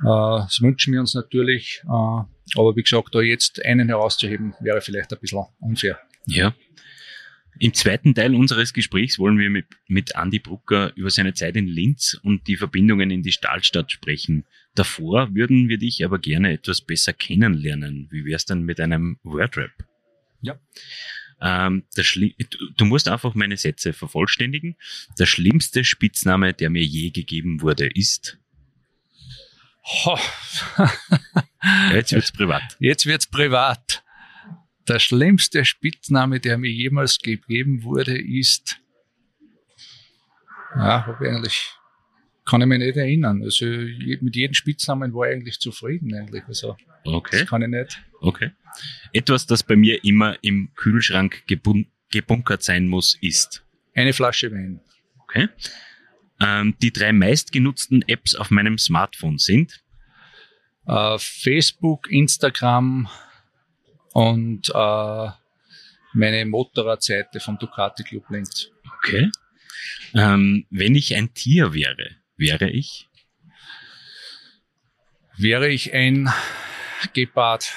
[0.00, 1.82] Äh, das wünschen wir uns natürlich.
[1.84, 5.98] Äh, aber wie gesagt, da jetzt einen herauszuheben, wäre vielleicht ein bisschen unfair.
[6.26, 6.54] Ja.
[7.60, 11.66] Im zweiten Teil unseres Gesprächs wollen wir mit, mit Andy Brucker über seine Zeit in
[11.66, 14.44] Linz und die Verbindungen in die Stahlstadt sprechen.
[14.76, 18.06] Davor würden wir dich aber gerne etwas besser kennenlernen.
[18.12, 19.72] Wie wär's denn mit einem Wordrap?
[20.40, 20.56] Ja.
[21.40, 21.84] Ähm,
[22.76, 24.76] du musst einfach meine Sätze vervollständigen.
[25.18, 28.38] Der schlimmste Spitzname, der mir je gegeben wurde, ist.
[30.04, 30.18] Oh.
[30.76, 32.62] ja, jetzt wird's privat.
[32.78, 34.02] Jetzt wird's privat.
[34.86, 38.80] Der schlimmste Spitzname, der mir jemals gegeben wurde, ist.
[40.74, 41.78] Ja, habe ich eigentlich
[42.48, 43.42] kann ich mich nicht erinnern.
[43.42, 46.42] Also mit jedem Spitznamen war ich eigentlich zufrieden eigentlich.
[46.48, 47.40] Also okay.
[47.40, 48.02] das kann ich nicht.
[48.20, 48.50] Okay.
[49.12, 53.64] Etwas, das bei mir immer im Kühlschrank gebun gebunkert sein muss, ist
[53.94, 54.80] eine Flasche Wein.
[55.24, 55.48] Okay.
[56.40, 59.82] Ähm, die drei meistgenutzten Apps auf meinem Smartphone sind
[60.86, 63.08] äh, Facebook, Instagram
[64.12, 65.28] und äh,
[66.14, 68.70] meine Motorradseite vom Ducati Club Linz.
[68.98, 69.30] Okay.
[70.14, 73.08] Ähm, wenn ich ein Tier wäre, wäre ich?
[75.36, 76.32] Wäre ich ein
[77.12, 77.72] Gepard.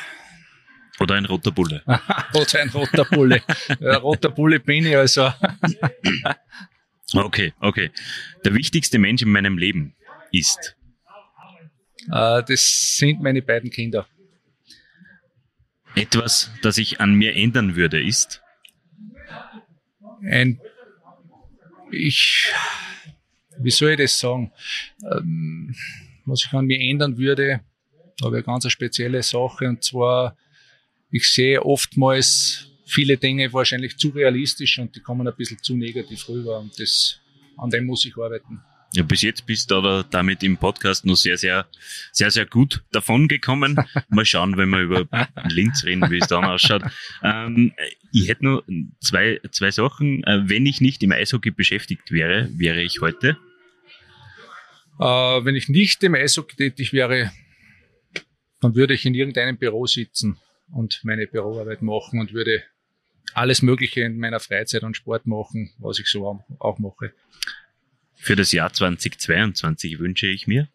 [1.02, 1.82] Oder ein roter Bulle.
[2.34, 3.42] Oder ein roter Bulle.
[3.80, 5.34] ja, roter Bulle bin ich also.
[7.14, 7.90] okay, okay.
[8.46, 9.96] Der wichtigste Mensch in meinem Leben
[10.32, 10.76] ist?
[12.12, 14.08] Äh, das sind meine beiden Kinder.
[15.96, 18.42] Etwas, das ich an mir ändern würde, ist?
[20.24, 20.62] Ein,
[21.92, 22.54] ich,
[23.58, 24.54] wie soll ich das sagen?
[25.12, 25.76] Ähm,
[26.26, 27.62] was ich an mir ändern würde,
[28.24, 30.38] habe ich eine ganz spezielle Sache und zwar,
[31.12, 36.28] ich sehe oftmals viele Dinge wahrscheinlich zu realistisch und die kommen ein bisschen zu negativ
[36.28, 37.19] rüber und das,
[37.58, 38.62] an dem muss ich arbeiten.
[38.93, 41.65] Ja, bis jetzt bist du aber damit im Podcast noch sehr, sehr,
[42.12, 43.78] sehr, sehr gut davon gekommen.
[44.10, 45.08] Mal schauen, wenn wir über
[45.47, 46.84] Linz reden, wie es dann ausschaut.
[47.24, 47.71] Ähm,
[48.12, 48.65] ich hätte nur
[49.00, 50.26] zwei, zwei Sachen.
[50.26, 53.38] Äh, wenn ich nicht im Eishockey beschäftigt wäre, wäre ich heute?
[55.00, 57.32] Äh, wenn ich nicht im Eishockey tätig wäre,
[58.60, 60.38] dann würde ich in irgendeinem Büro sitzen
[60.74, 62.64] und meine Büroarbeit machen und würde
[63.34, 67.14] alles Mögliche in meiner Freizeit und Sport machen, was ich so auch mache.
[68.16, 70.68] Für das Jahr 2022 wünsche ich mir?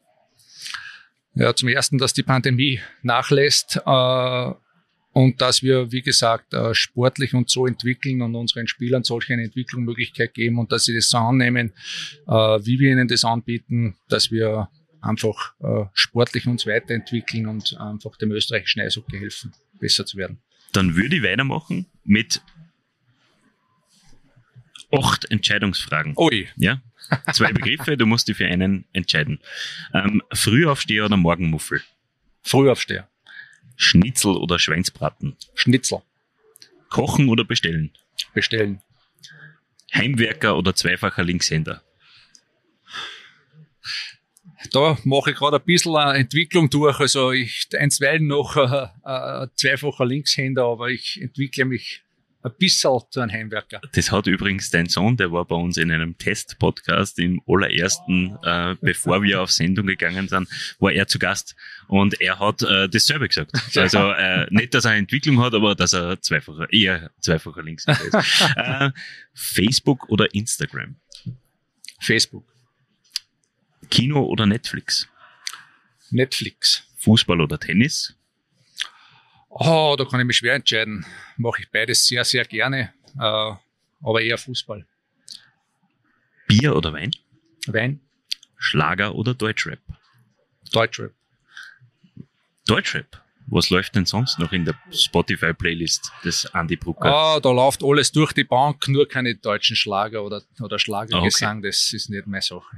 [1.35, 4.51] Ja, zum ersten, dass die Pandemie nachlässt äh,
[5.13, 9.45] und dass wir, wie gesagt, äh, sportlich und so entwickeln und unseren Spielern solche eine
[9.45, 11.73] Entwicklungsmöglichkeit geben und dass sie das so annehmen,
[12.27, 14.69] äh, wie wir ihnen das anbieten, dass wir
[15.01, 20.39] einfach äh, sportlich uns weiterentwickeln und einfach dem österreichischen Eishockey helfen, besser zu werden.
[20.73, 22.43] Dann würde ich weitermachen mit
[24.93, 26.15] acht Entscheidungsfragen.
[26.17, 26.49] Ui.
[26.57, 26.81] Ja,
[27.33, 29.41] Zwei Begriffe, du musst dich für einen entscheiden.
[29.95, 31.83] Ähm, Frühaufsteher oder Morgenmuffel?
[32.43, 33.09] Frühaufsteher.
[33.77, 35.37] Schnitzel oder Schweinsbraten?
[35.55, 36.03] Schnitzel.
[36.89, 37.91] Kochen oder bestellen?
[38.35, 38.81] Bestellen.
[39.95, 41.83] Heimwerker oder zweifacher Linkshänder?
[44.71, 47.01] Da mache ich gerade ein bisschen eine Entwicklung durch.
[47.01, 52.03] Also ich einstweilen noch äh, äh, zweifacher Linkshänder, aber ich entwickle mich
[52.47, 53.81] ein bisschen zu einem Heimwerker.
[53.93, 58.77] Das hat übrigens dein Sohn, der war bei uns in einem Test-Podcast im allerersten, äh,
[58.81, 60.49] bevor wir auf Sendung gegangen sind,
[60.79, 61.57] war er zu Gast
[61.89, 63.53] und er hat äh, dasselbe gesagt.
[63.77, 68.05] Also äh, nicht, dass er eine Entwicklung hat, aber dass er zweifacher, eher zweifacher Linkshänder
[68.05, 68.41] ist.
[68.57, 68.91] äh,
[69.35, 70.97] Facebook oder Instagram?
[72.01, 72.56] Facebook.
[73.91, 75.09] Kino oder Netflix?
[76.11, 76.87] Netflix.
[76.99, 78.15] Fußball oder Tennis?
[79.49, 81.07] Oh, da kann ich mich schwer entscheiden.
[81.37, 83.53] Mache ich beides sehr, sehr gerne, äh,
[84.03, 84.87] aber eher Fußball.
[86.47, 87.11] Bier oder Wein?
[87.67, 88.01] Wein.
[88.59, 89.81] Schlager oder Deutschrap?
[90.73, 91.13] Deutschrap.
[92.67, 93.23] Deutschrap?
[93.49, 97.07] Was läuft denn sonst noch in der Spotify-Playlist des Andy Brucker?
[97.07, 101.69] Ah, da läuft alles durch die Bank, nur keine deutschen Schlager oder, oder Schlagergesang, okay.
[101.69, 102.77] das ist nicht meine Sache.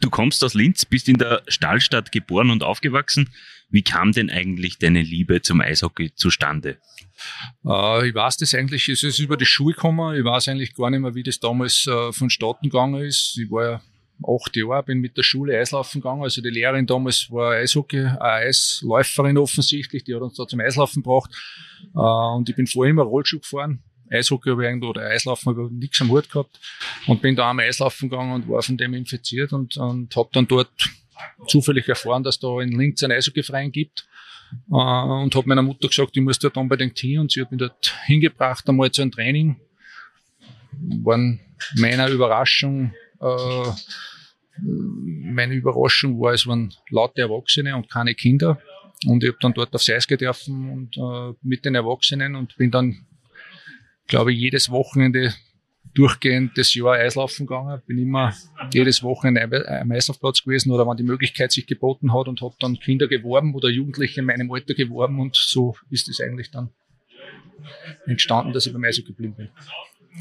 [0.00, 3.28] Du kommst aus Linz, bist in der Stahlstadt geboren und aufgewachsen.
[3.68, 6.78] Wie kam denn eigentlich deine Liebe zum Eishockey zustande?
[7.64, 10.16] Äh, ich weiß das eigentlich, es ist über die Schule gekommen.
[10.16, 13.38] Ich weiß eigentlich gar nicht mehr, wie das damals äh, vonstatten gegangen ist.
[13.38, 13.80] Ich war ja
[14.26, 16.22] acht Jahre, bin mit der Schule Eislaufen gegangen.
[16.22, 21.02] Also die Lehrerin damals war Eishockey, eine Eisläuferin offensichtlich, die hat uns da zum Eislaufen
[21.02, 21.30] gebracht.
[21.94, 23.82] Äh, und ich bin vorher immer Rollschuh gefahren.
[24.10, 26.58] Eishockey habe ich irgendwo, oder Eislaufen habe ich nichts am Hut gehabt.
[27.06, 30.48] Und bin da einmal Eislaufen gegangen und war von dem infiziert und, und habe dann
[30.48, 30.70] dort
[31.46, 34.06] zufällig erfahren, dass da in Linz einen Eishockeyverein gibt.
[34.70, 37.60] Äh, und habe meiner Mutter gesagt, ich muss dort unbedingt hin und sie hat mich
[37.60, 39.60] dort hingebracht, einmal zu einem Training.
[41.02, 41.40] Waren
[41.76, 43.72] meiner Überraschung äh,
[44.62, 48.60] meine Überraschung war, es waren laute Erwachsene und keine Kinder.
[49.06, 52.70] Und ich habe dann dort aufs Eis gedürfen und äh, mit den Erwachsenen und bin
[52.70, 53.06] dann,
[54.10, 55.32] glaube jedes Wochenende
[55.94, 57.80] durchgehend das Jahr Eislaufen gegangen.
[57.86, 58.34] Bin immer
[58.72, 62.78] jedes Wochenende am Eislaufplatz gewesen oder wenn die Möglichkeit sich geboten hat und habe dann
[62.78, 66.70] Kinder geworben oder Jugendliche in meinem Alter geworben und so ist es eigentlich dann
[68.06, 69.48] entstanden, dass ich beim Eishockey geblieben bin.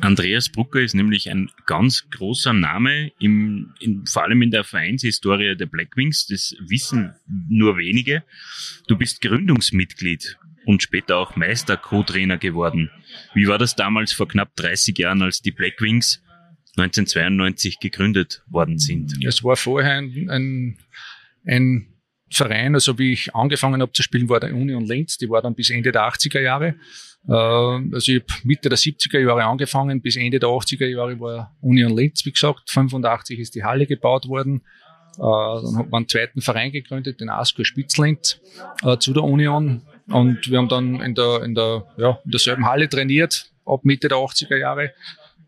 [0.02, 5.56] Andreas Brucker ist nämlich ein ganz großer Name, im, in, vor allem in der Vereinshistorie
[5.56, 6.28] der Blackwings.
[6.28, 7.15] Das wissen
[7.49, 8.23] nur wenige.
[8.88, 10.38] Du bist Gründungsmitglied
[10.69, 12.91] und später auch Meister-Co-Trainer geworden.
[13.34, 16.21] Wie war das damals vor knapp 30 Jahren, als die Blackwings
[16.77, 19.17] 1992 gegründet worden sind?
[19.25, 20.77] Es war vorher ein, ein,
[21.47, 21.88] ein
[22.32, 25.55] Verein, also wie ich angefangen habe zu spielen, war der Union Linz, die war dann
[25.55, 26.75] bis Ende der 80er Jahre.
[27.27, 31.58] Äh, also ich habe Mitte der 70er Jahre angefangen, bis Ende der 80er Jahre war
[31.62, 32.69] Union Linz, wie gesagt.
[32.69, 34.62] 85 ist die Halle gebaut worden.
[35.17, 38.39] Äh, dann hat man einen zweiten Verein gegründet, den ASCO Spitzlinz,
[38.84, 39.82] äh, zu der Union.
[40.09, 44.07] Und wir haben dann in der, in der, ja, in derselben Halle trainiert, ab Mitte
[44.07, 44.91] der 80er Jahre.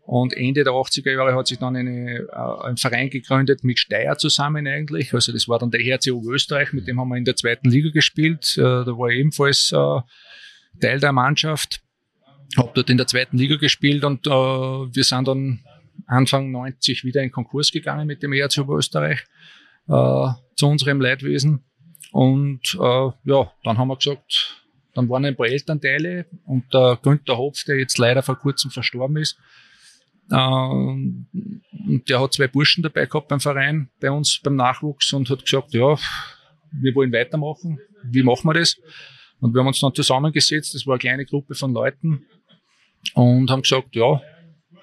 [0.04, 4.16] Und Ende der 80er Jahre hat sich dann eine, äh, ein Verein gegründet mit Steyr
[4.18, 5.14] zusammen eigentlich.
[5.14, 7.90] Also das war dann der HCO Österreich, mit dem haben wir in der zweiten Liga
[7.90, 8.56] gespielt.
[8.58, 10.00] Äh, da war ich ebenfalls äh,
[10.80, 11.82] Teil der Mannschaft.
[12.56, 15.60] Hab dort in der zweiten Liga gespielt und äh, wir sind dann
[16.06, 19.20] Anfang 90 wieder in Konkurs gegangen mit dem HCO Österreich
[19.88, 21.64] äh, zu unserem Leidwesen.
[22.12, 24.62] Und äh, ja, dann haben wir gesagt,
[24.94, 29.16] dann waren ein paar Elternteile und der Günther Hopf, der jetzt leider vor kurzem verstorben
[29.16, 29.38] ist,
[30.30, 31.26] ähm,
[31.88, 35.44] und der hat zwei Burschen dabei gehabt beim Verein, bei uns beim Nachwuchs und hat
[35.44, 35.96] gesagt, ja,
[36.70, 37.78] wir wollen weitermachen.
[38.04, 38.78] Wie machen wir das?
[39.40, 42.24] Und wir haben uns dann zusammengesetzt, das war eine kleine Gruppe von Leuten
[43.14, 44.22] und haben gesagt, ja,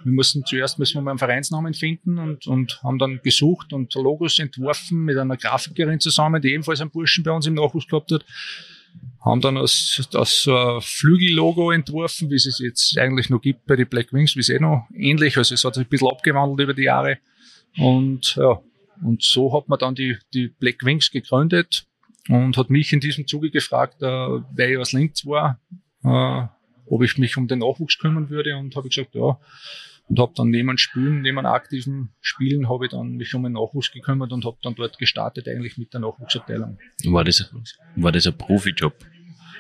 [0.04, 3.94] wir müssen zuerst müssen wir mal einen Vereinsnamen finden und, und haben dann gesucht und
[3.96, 8.12] Logos entworfen mit einer Grafikerin zusammen, die ebenfalls einen Burschen bei uns im Nachwuchs gehabt
[8.12, 8.26] hat.
[9.24, 13.76] Haben dann das, das uh, Flügellogo entworfen, wie es es jetzt eigentlich noch gibt bei
[13.76, 16.62] den Black Wings, wie es eh noch ähnlich, also es hat sich ein bisschen abgewandelt
[16.62, 17.20] über die Jahre.
[17.78, 18.62] Und ja,
[19.04, 21.86] und so hat man dann die, die Black Wings gegründet
[22.28, 25.60] und hat mich in diesem Zuge gefragt, äh, weil ich aus Linz war,
[26.04, 26.48] äh,
[26.86, 28.58] ob ich mich um den Nachwuchs kümmern würde.
[28.58, 29.40] Und habe gesagt, ja,
[30.10, 33.92] und habe dann neben Spielen, neben aktiven Spielen, habe ich dann mich um den Nachwuchs
[33.92, 36.80] gekümmert und habe dann dort gestartet eigentlich mit der Nachwuchsabteilung.
[37.06, 37.54] War das,
[37.96, 38.94] war das ein Profijob?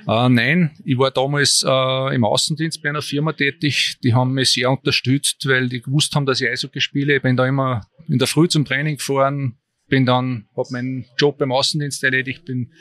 [0.08, 3.98] Äh, nein, ich war damals äh, im Außendienst bei einer Firma tätig.
[4.04, 7.18] Die haben mich sehr unterstützt, weil die gewusst haben, dass ich Eishockey spiele.
[7.18, 11.38] Ich bin da immer in der Früh zum Training gefahren, bin dann, habe meinen Job
[11.38, 12.74] beim Außendienst erledigt, bin,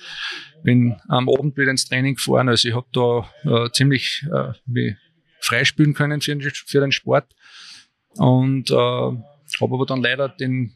[0.62, 2.48] bin am Abend wieder ins Training gefahren.
[2.48, 4.52] Also ich habe da äh, ziemlich äh,
[5.40, 7.34] freispielen können für den, Sport.
[8.16, 8.74] Und äh,
[9.60, 10.72] habe aber dann leider den,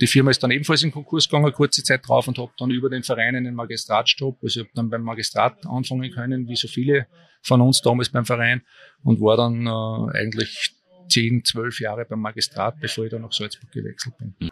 [0.00, 2.88] die Firma ist dann ebenfalls in Konkurs gegangen, kurze Zeit drauf und habe dann über
[2.88, 7.06] den Verein einen Magistratsjob, also ich habe dann beim Magistrat anfangen können, wie so viele
[7.42, 8.62] von uns damals beim Verein
[9.02, 10.74] und war dann äh, eigentlich
[11.08, 14.50] zehn, zwölf Jahre beim Magistrat, bevor ich dann nach Salzburg gewechselt bin.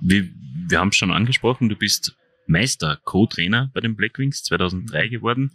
[0.00, 0.28] Wir,
[0.68, 2.16] wir haben es schon angesprochen, du bist
[2.48, 5.52] Meister, Co-Trainer bei den Blackwings 2003 geworden.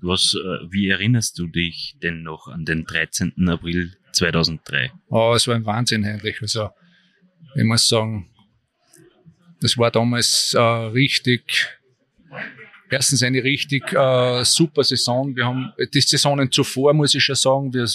[0.00, 3.48] Was, äh, wie erinnerst du dich denn noch an den 13.
[3.48, 4.92] April 2003?
[5.08, 6.40] Oh, es war ein Wahnsinn eigentlich.
[6.42, 6.70] Also,
[7.56, 8.28] ich muss sagen,
[9.60, 11.68] das war damals äh, richtig,
[12.90, 15.34] erstens eine richtig äh, super Saison.
[15.34, 17.88] Wir haben die Saisonen zuvor, muss ich schon sagen, wir,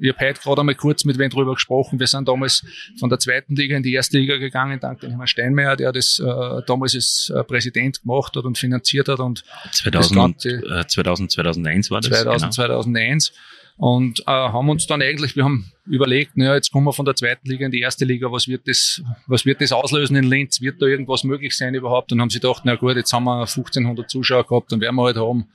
[0.00, 2.00] ich habe heute gerade einmal kurz mit wem drüber gesprochen.
[2.00, 2.64] Wir sind damals
[2.98, 6.18] von der zweiten Liga in die erste Liga gegangen, dank dem Herrn Steinmeier, der das
[6.18, 9.20] äh, damals als äh, Präsident gemacht hat und finanziert hat.
[9.20, 12.08] Und 2000, Ganze, äh, 2000, 2001 war das?
[12.08, 12.50] 2000, genau.
[12.52, 13.32] 2001.
[13.76, 17.16] Und äh, haben uns dann eigentlich, wir haben überlegt, naja, jetzt kommen wir von der
[17.16, 20.60] zweiten Liga in die erste Liga, was wird das, was wird das auslösen in Linz?
[20.60, 22.12] Wird da irgendwas möglich sein überhaupt?
[22.12, 25.04] Und haben sie gedacht, na gut, jetzt haben wir 1500 Zuschauer gehabt, dann werden wir
[25.04, 25.48] halt haben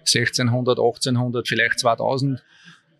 [0.00, 2.42] 1600, 1800, vielleicht 2000.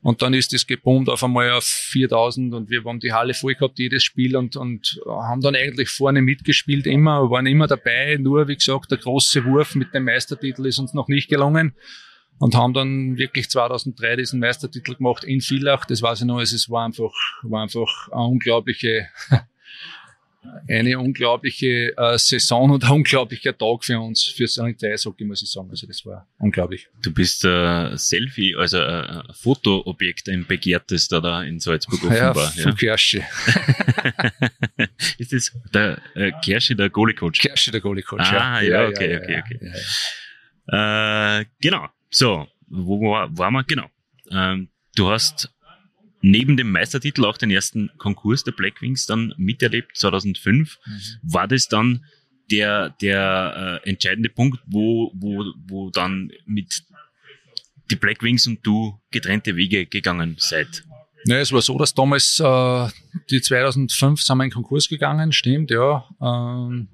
[0.07, 3.57] Und dann ist das gepumpt auf einmal auf 4000 und wir haben die Halle voll
[3.57, 8.17] gehabt, jedes Spiel und, und haben dann eigentlich vorne mitgespielt immer, waren immer dabei.
[8.17, 11.75] Nur, wie gesagt, der große Wurf mit dem Meistertitel ist uns noch nicht gelungen
[12.39, 15.85] und haben dann wirklich 2003 diesen Meistertitel gemacht in Villach.
[15.87, 19.09] Das weiß ich noch, es war einfach, war einfach eine unglaubliche
[20.69, 25.51] eine unglaubliche äh, Saison und ein unglaublicher Tag für uns, für ein Eishockey, muss ich
[25.51, 25.71] sagen.
[25.71, 26.89] Also das war unglaublich.
[27.03, 32.53] Du bist äh, Selfie, also äh, Fotoobjekt, ein begehrtester da in Salzburg offenbar.
[32.57, 32.73] Ja, ja.
[32.73, 33.23] Kersche.
[35.19, 37.41] Ist das der äh, Kersche, der Goalie-Coach?
[37.41, 38.83] Kersche, der Goalie-Coach, ah, ja.
[38.83, 39.61] ja, okay, ja, okay, okay.
[40.69, 43.65] Äh, genau, so, wo war, waren wir?
[43.65, 43.89] Genau.
[44.31, 45.53] Ähm, du hast
[46.27, 50.79] neben dem Meistertitel auch den ersten Konkurs der Blackwings dann miterlebt, 2005.
[50.85, 51.01] Mhm.
[51.23, 52.05] War das dann
[52.51, 56.83] der, der äh, entscheidende Punkt, wo, wo, wo dann mit
[57.91, 60.85] die Blackwings und du getrennte Wege gegangen seid?
[61.27, 62.89] Ja, es war so, dass damals äh,
[63.31, 66.09] die 2005 sind wir in Konkurs gegangen, stimmt, ja.
[66.21, 66.89] Ähm,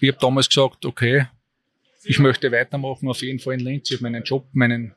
[0.00, 1.26] ich habe damals gesagt, okay,
[2.04, 3.90] ich möchte weitermachen, auf jeden Fall in Linz.
[3.90, 4.94] Ich habe meinen Job, meinen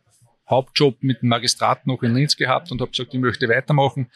[0.49, 4.09] Hauptjob mit dem Magistrat noch in Linz gehabt und habe gesagt, ich möchte weitermachen.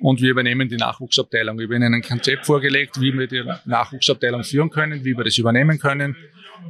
[0.00, 1.58] Und wir übernehmen die Nachwuchsabteilung.
[1.58, 5.38] Ich habe ihnen ein Konzept vorgelegt, wie wir die Nachwuchsabteilung führen können, wie wir das
[5.38, 6.16] übernehmen können.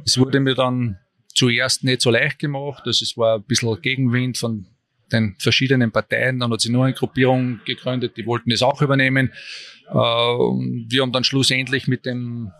[0.03, 0.97] Es wurde mir dann
[1.35, 2.83] zuerst nicht so leicht gemacht.
[2.85, 4.65] Also es war ein bisschen Gegenwind von
[5.11, 6.39] den verschiedenen Parteien.
[6.39, 9.31] Dann hat sich nur eine Gruppierung gegründet, die wollten das auch übernehmen.
[9.89, 12.51] Äh, wir haben dann schlussendlich mit dem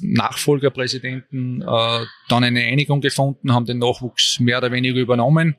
[0.00, 5.56] Nachfolgerpräsidenten äh, dann eine Einigung gefunden, haben den Nachwuchs mehr oder weniger übernommen.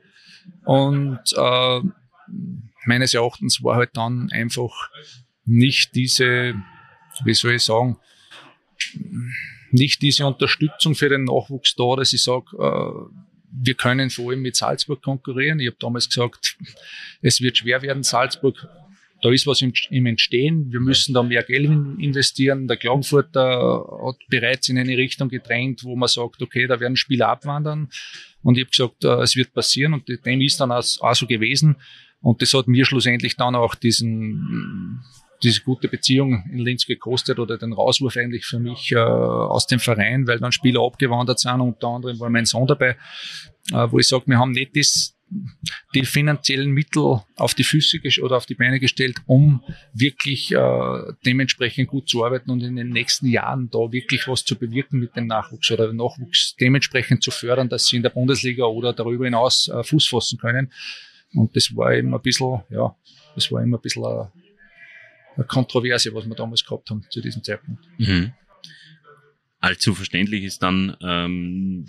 [0.66, 1.82] Und äh,
[2.86, 4.90] meines Erachtens war halt dann einfach
[5.46, 6.56] nicht diese,
[7.24, 7.98] wie soll ich sagen,
[9.72, 13.18] nicht diese Unterstützung für den Nachwuchs da, dass ich sage, äh,
[13.50, 15.60] wir können vor allem mit Salzburg konkurrieren.
[15.60, 16.58] Ich habe damals gesagt,
[17.22, 18.68] es wird schwer werden, Salzburg
[19.22, 20.72] da ist was im, im Entstehen.
[20.72, 22.68] Wir müssen da mehr Geld investieren.
[22.68, 27.30] Der Klagenfurter hat bereits in eine Richtung gedrängt, wo man sagt, okay, da werden Spieler
[27.30, 27.90] abwandern.
[28.48, 31.28] Und ich habe gesagt, äh, es wird passieren und dem ist dann auch, auch so
[31.28, 31.76] gewesen.
[32.22, 35.04] Und das hat mir schlussendlich dann auch diesen,
[35.44, 39.80] diese gute Beziehung in Linz gekostet oder den Rauswurf eigentlich für mich äh, aus dem
[39.80, 41.60] Verein, weil dann Spieler abgewandert sind.
[41.60, 42.96] Unter anderem war mein Sohn dabei,
[43.74, 45.17] äh, wo ich sage, wir haben nicht das,
[45.94, 49.64] die finanziellen Mittel auf die Füße oder auf die Beine gestellt, um
[49.94, 54.58] wirklich äh, dementsprechend gut zu arbeiten und in den nächsten Jahren da wirklich was zu
[54.58, 58.66] bewirken mit dem Nachwuchs oder den Nachwuchs dementsprechend zu fördern, dass sie in der Bundesliga
[58.66, 60.72] oder darüber hinaus äh, Fuß fassen können.
[61.34, 62.96] Und das war eben ein bisschen, ja,
[63.36, 64.32] das war immer ein bisschen eine,
[65.36, 67.84] eine Kontroverse, was wir damals gehabt haben zu diesem Zeitpunkt.
[67.98, 68.34] Mhm.
[69.60, 71.86] Allzu verständlich ist dann ähm,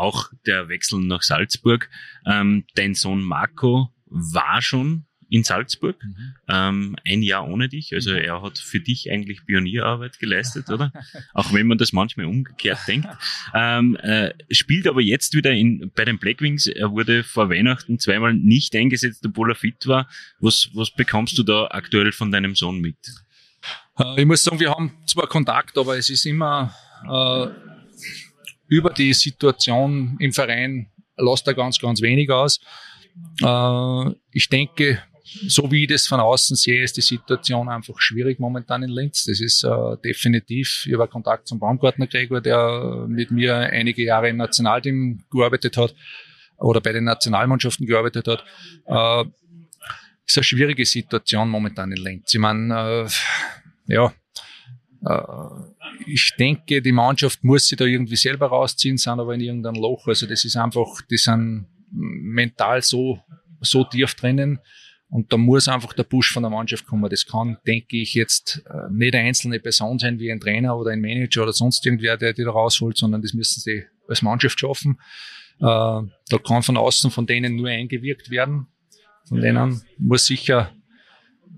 [0.00, 1.88] auch der Wechsel nach Salzburg.
[2.26, 6.34] Ähm, dein Sohn Marco war schon in Salzburg, mhm.
[6.48, 7.94] ähm, ein Jahr ohne dich.
[7.94, 8.18] Also mhm.
[8.18, 10.92] er hat für dich eigentlich Pionierarbeit geleistet, oder?
[11.34, 13.08] Auch wenn man das manchmal umgekehrt denkt.
[13.54, 16.66] Ähm, äh, spielt aber jetzt wieder in, bei den Blackwings.
[16.66, 20.08] Er wurde vor Weihnachten zweimal nicht eingesetzt, obwohl er fit war.
[20.40, 22.98] Was, was bekommst du da aktuell von deinem Sohn mit?
[23.98, 27.69] Äh, ich muss sagen, wir haben zwar Kontakt, aber es ist immer äh,
[28.70, 30.86] über die Situation im Verein
[31.18, 32.60] lässt er ganz, ganz wenig aus.
[33.42, 35.02] Äh, ich denke,
[35.46, 39.24] so wie ich das von außen sehe, ist die Situation einfach schwierig momentan in Linz.
[39.24, 40.84] Das ist äh, definitiv.
[40.86, 45.94] Ich habe Kontakt zum Baumgartner Gregor, der mit mir einige Jahre im Nationalteam gearbeitet hat
[46.56, 48.44] oder bei den Nationalmannschaften gearbeitet hat.
[48.86, 49.30] Äh,
[50.26, 52.32] ist eine schwierige Situation momentan in Linz.
[52.32, 53.08] Ich meine,
[53.88, 54.12] äh, ja,
[55.04, 55.69] äh,
[56.06, 60.06] ich denke, die Mannschaft muss sich da irgendwie selber rausziehen, sind aber in irgendeinem Loch.
[60.06, 63.20] Also das ist einfach, die sind mental so,
[63.60, 64.60] so tief drinnen.
[65.08, 67.10] Und da muss einfach der Push von der Mannschaft kommen.
[67.10, 70.92] Das kann, denke ich, jetzt äh, nicht eine einzelne Person sein wie ein Trainer oder
[70.92, 74.60] ein Manager oder sonst irgendwer, der die da rausholt, sondern das müssen sie als Mannschaft
[74.60, 75.00] schaffen.
[75.58, 78.68] Äh, da kann von außen von denen nur eingewirkt werden.
[79.28, 80.72] Von denen muss sicher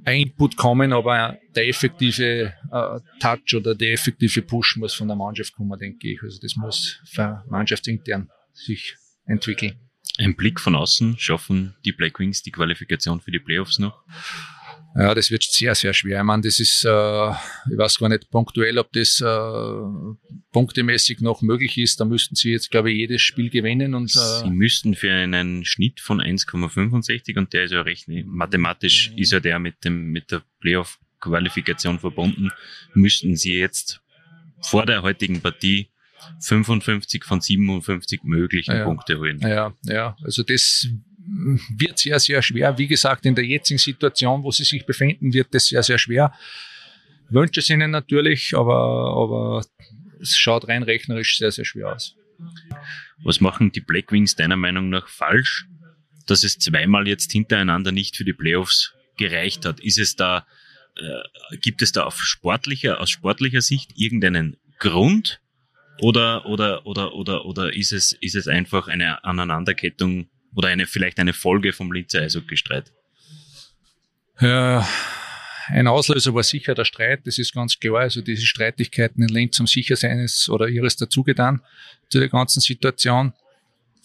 [0.04, 5.16] ein Input kommen, aber der effektive äh, Touch oder der effektive Push muss von der
[5.16, 6.22] Mannschaft kommen, denke ich.
[6.22, 7.44] Also das muss für
[8.52, 8.96] sich
[9.26, 9.78] entwickeln.
[10.18, 14.04] Ein Blick von außen, schaffen die Black Wings die Qualifikation für die Playoffs noch?
[14.94, 16.18] Ja, das wird sehr, sehr schwer.
[16.18, 21.40] Ich meine, das ist, äh, ich weiß gar nicht punktuell, ob das äh, punktemäßig noch
[21.40, 21.98] möglich ist.
[22.00, 23.94] Da müssten sie jetzt, glaube ich, jedes Spiel gewinnen.
[23.94, 29.10] Und, äh, sie müssten für einen Schnitt von 1,65 und der ist ja recht, mathematisch
[29.10, 29.18] mhm.
[29.18, 32.50] ist ja der mit dem, mit der Playoff-Qualifikation verbunden,
[32.92, 34.02] müssten sie jetzt
[34.60, 35.88] vor der heutigen Partie
[36.40, 39.40] 55 von 57 möglichen ja, Punkte holen.
[39.40, 40.88] Ja, ja, also das
[41.24, 42.76] wird sehr, sehr schwer.
[42.78, 46.32] Wie gesagt, in der jetzigen Situation, wo sie sich befinden, wird das sehr, sehr schwer.
[47.28, 49.64] Wünsche es ihnen natürlich, aber, aber
[50.20, 52.16] es schaut rein rechnerisch sehr, sehr schwer aus.
[53.24, 55.66] Was machen die Blackwings deiner Meinung nach falsch,
[56.26, 59.80] dass es zweimal jetzt hintereinander nicht für die Playoffs gereicht hat?
[59.80, 60.46] Ist es da,
[60.96, 65.40] äh, gibt es da auf sportlicher, aus sportlicher Sicht irgendeinen Grund?
[66.00, 71.18] Oder, oder, oder, oder, oder ist es, ist es einfach eine Aneinanderkettung oder eine, vielleicht
[71.18, 72.92] eine Folge vom Linzer Eishockey-Streit?
[74.40, 74.86] Ja,
[75.68, 78.00] ein Auslöser war sicher der Streit, das ist ganz klar.
[78.00, 81.62] Also diese Streitigkeiten in Linz haben sicher seines oder ihres dazugetan
[82.08, 83.32] zu der ganzen Situation.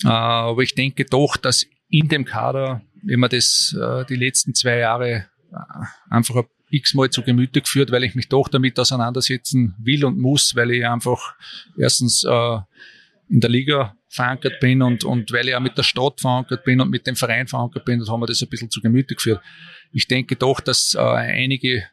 [0.03, 4.53] Äh, aber ich denke doch, dass in dem Kader, wenn man das äh, die letzten
[4.53, 5.55] zwei Jahre äh,
[6.09, 10.71] einfach x-mal zu Gemüte geführt, weil ich mich doch damit auseinandersetzen will und muss, weil
[10.71, 11.35] ich einfach
[11.77, 16.63] erstens in der Liga verankert bin und, und weil ich auch mit der Stadt verankert
[16.63, 19.41] bin und mit dem Verein verankert bin, haben wir das ein bisschen zu Gemüte geführt.
[19.91, 21.83] Ich denke doch, dass äh, einige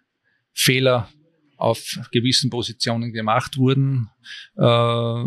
[0.53, 1.09] Fehler
[1.57, 4.11] auf gewissen Positionen gemacht wurden.
[4.57, 5.25] Äh,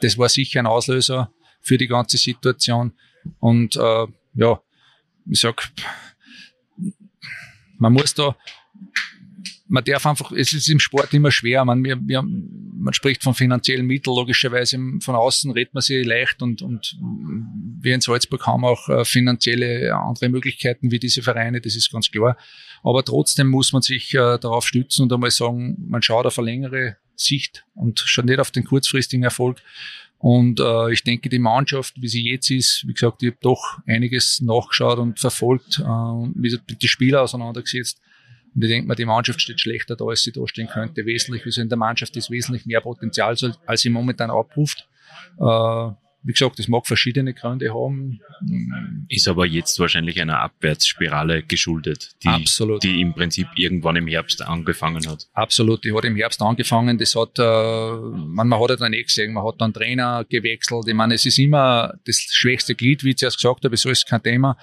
[0.00, 2.92] das war sicher ein Auslöser für die ganze Situation.
[3.40, 4.60] Und äh, ja,
[5.26, 5.70] ich sag,
[7.78, 8.36] man muss da
[9.66, 11.64] man darf einfach, es ist im Sport immer schwer.
[11.64, 16.42] Man, wir, wir, man spricht von finanziellen Mitteln, logischerweise von außen redet man sie leicht
[16.42, 16.96] und, und
[17.80, 22.10] wir in Salzburg haben auch äh, finanzielle andere Möglichkeiten wie diese Vereine, das ist ganz
[22.10, 22.36] klar.
[22.82, 26.46] Aber trotzdem muss man sich äh, darauf stützen und einmal sagen, man schaut auf eine
[26.50, 29.62] längere Sicht und schaut nicht auf den kurzfristigen Erfolg.
[30.18, 33.78] Und äh, ich denke, die Mannschaft, wie sie jetzt ist, wie gesagt, ich habe doch
[33.86, 38.00] einiges nachgeschaut und verfolgt, äh, wie die Spieler auseinandergesetzt.
[38.54, 41.04] Und ich denke mal, die Mannschaft steht schlechter da, als sie da stehen könnte.
[41.06, 43.36] Wesentlich, also in der Mannschaft ist wesentlich mehr Potenzial,
[43.66, 44.88] als sie momentan abruft.
[45.38, 45.90] Äh,
[46.24, 48.20] wie gesagt, das mag verschiedene Gründe haben.
[49.08, 52.82] Ist aber jetzt wahrscheinlich einer Abwärtsspirale geschuldet, die, Absolut.
[52.82, 55.28] die im Prinzip irgendwann im Herbst angefangen hat.
[55.34, 56.96] Absolut, die hat im Herbst angefangen.
[56.96, 60.88] Das hat, äh, man, man hat ja dann eh gesehen, man hat dann Trainer gewechselt.
[60.88, 64.08] Ich meine, es ist immer das schwächste Glied, wie ich zuerst gesagt habe, so ist
[64.08, 64.56] kein Thema.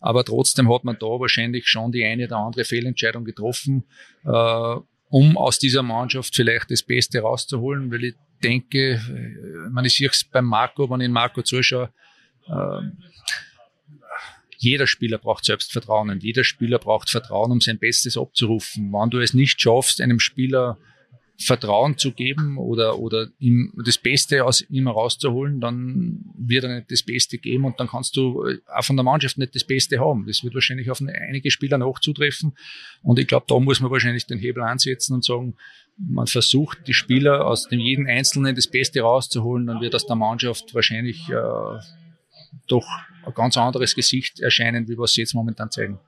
[0.00, 3.84] Aber trotzdem hat man da wahrscheinlich schon die eine oder andere Fehlentscheidung getroffen,
[4.24, 4.76] äh,
[5.12, 10.24] um aus dieser Mannschaft vielleicht das Beste rauszuholen, weil ich denke, äh, man sehe es
[10.24, 11.92] beim Marco, wenn ich den Marco zuschaue,
[12.48, 12.80] äh,
[14.56, 18.90] jeder Spieler braucht Selbstvertrauen und jeder Spieler braucht Vertrauen, um sein Bestes abzurufen.
[18.90, 20.78] Wenn du es nicht schaffst, einem Spieler
[21.44, 26.90] Vertrauen zu geben oder, oder ihm das Beste aus ihm herauszuholen, dann wird er nicht
[26.90, 29.98] das Beste geben und dann kannst du äh, auch von der Mannschaft nicht das Beste
[29.98, 30.26] haben.
[30.26, 32.54] Das wird wahrscheinlich auf einige Spieler noch zutreffen
[33.02, 35.54] und ich glaube, da muss man wahrscheinlich den Hebel ansetzen und sagen,
[35.96, 40.16] man versucht, die Spieler aus dem jeden Einzelnen das Beste rauszuholen, dann wird aus der
[40.16, 41.78] Mannschaft wahrscheinlich äh,
[42.66, 42.86] doch
[43.24, 45.98] ein ganz anderes Gesicht erscheinen, wie was sie jetzt momentan zeigen.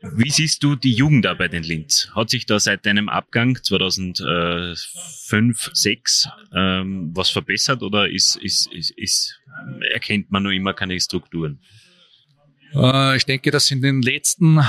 [0.00, 2.08] Wie siehst du die Jugendarbeit in Linz?
[2.14, 8.92] Hat sich da seit deinem Abgang 2005, 6 ähm, was verbessert oder ist, ist, ist,
[8.92, 9.40] ist,
[9.92, 11.58] erkennt man noch immer keine Strukturen?
[12.74, 14.60] Äh, ich denke, dass in den letzten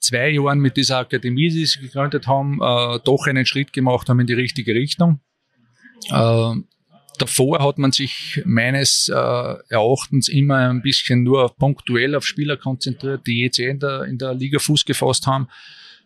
[0.00, 4.18] zwei Jahren mit dieser Akademie, die sie gegründet haben, äh, doch einen Schritt gemacht haben
[4.18, 5.20] in die richtige Richtung.
[6.10, 6.54] Äh,
[7.18, 13.26] davor hat man sich meines äh, Erachtens immer ein bisschen nur punktuell auf Spieler konzentriert,
[13.26, 15.48] die jetzt eh in der, in der Liga Fuß gefasst haben.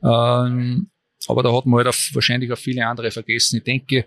[0.03, 0.91] Ähm,
[1.29, 3.59] aber da hat man halt auf, wahrscheinlich auch viele andere vergessen.
[3.59, 4.05] Ich denke,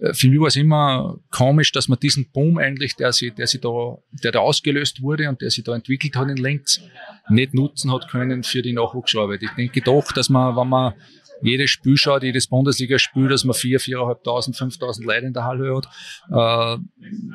[0.00, 3.46] äh, für mich war es immer komisch, dass man diesen Boom eigentlich, der sie, der
[3.46, 6.80] sie da, der da ausgelöst wurde und der sich da entwickelt hat in Linz,
[7.28, 9.42] nicht nutzen hat können für die Nachwuchsarbeit.
[9.42, 10.94] Ich denke doch, dass man, wenn man
[11.42, 15.86] jedes Spiel schaut, jedes Bundesligaspiel, dass man vier, viereinhalbtausend, fünftausend Leute in der Halle hat,
[16.28, 16.82] äh,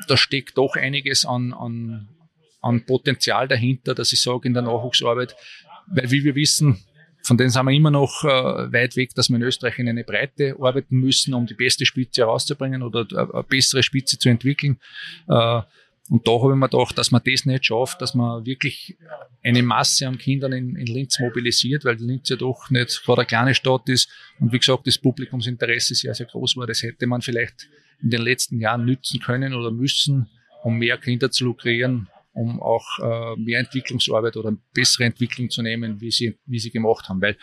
[0.08, 2.10] da steckt doch einiges an, an,
[2.62, 5.36] an Potenzial dahinter, dass ich sage in der Nachwuchsarbeit,
[5.88, 6.84] weil wie wir wissen,
[7.24, 10.05] von denen sind wir immer noch äh, weit weg, dass wir in Österreich in eine
[10.05, 14.80] Breite arbeiten müssen, um die beste Spitze herauszubringen oder eine bessere Spitze zu entwickeln.
[15.28, 15.62] Äh,
[16.10, 18.97] und da habe ich mir gedacht, dass man das nicht schafft, dass man wirklich
[19.43, 23.28] eine Masse an Kindern in, in Linz mobilisiert, weil Linz ja doch nicht gerade eine
[23.28, 24.10] kleine Stadt ist.
[24.39, 26.66] Und wie gesagt, das Publikumsinteresse sehr, sehr groß war.
[26.66, 27.68] Das hätte man vielleicht
[28.01, 30.30] in den letzten Jahren nützen können oder müssen,
[30.64, 35.99] um mehr Kinder zu lukrieren um auch äh, mehr Entwicklungsarbeit oder bessere Entwicklung zu nehmen,
[36.01, 37.20] wie sie, wie sie gemacht haben.
[37.20, 37.36] Weil,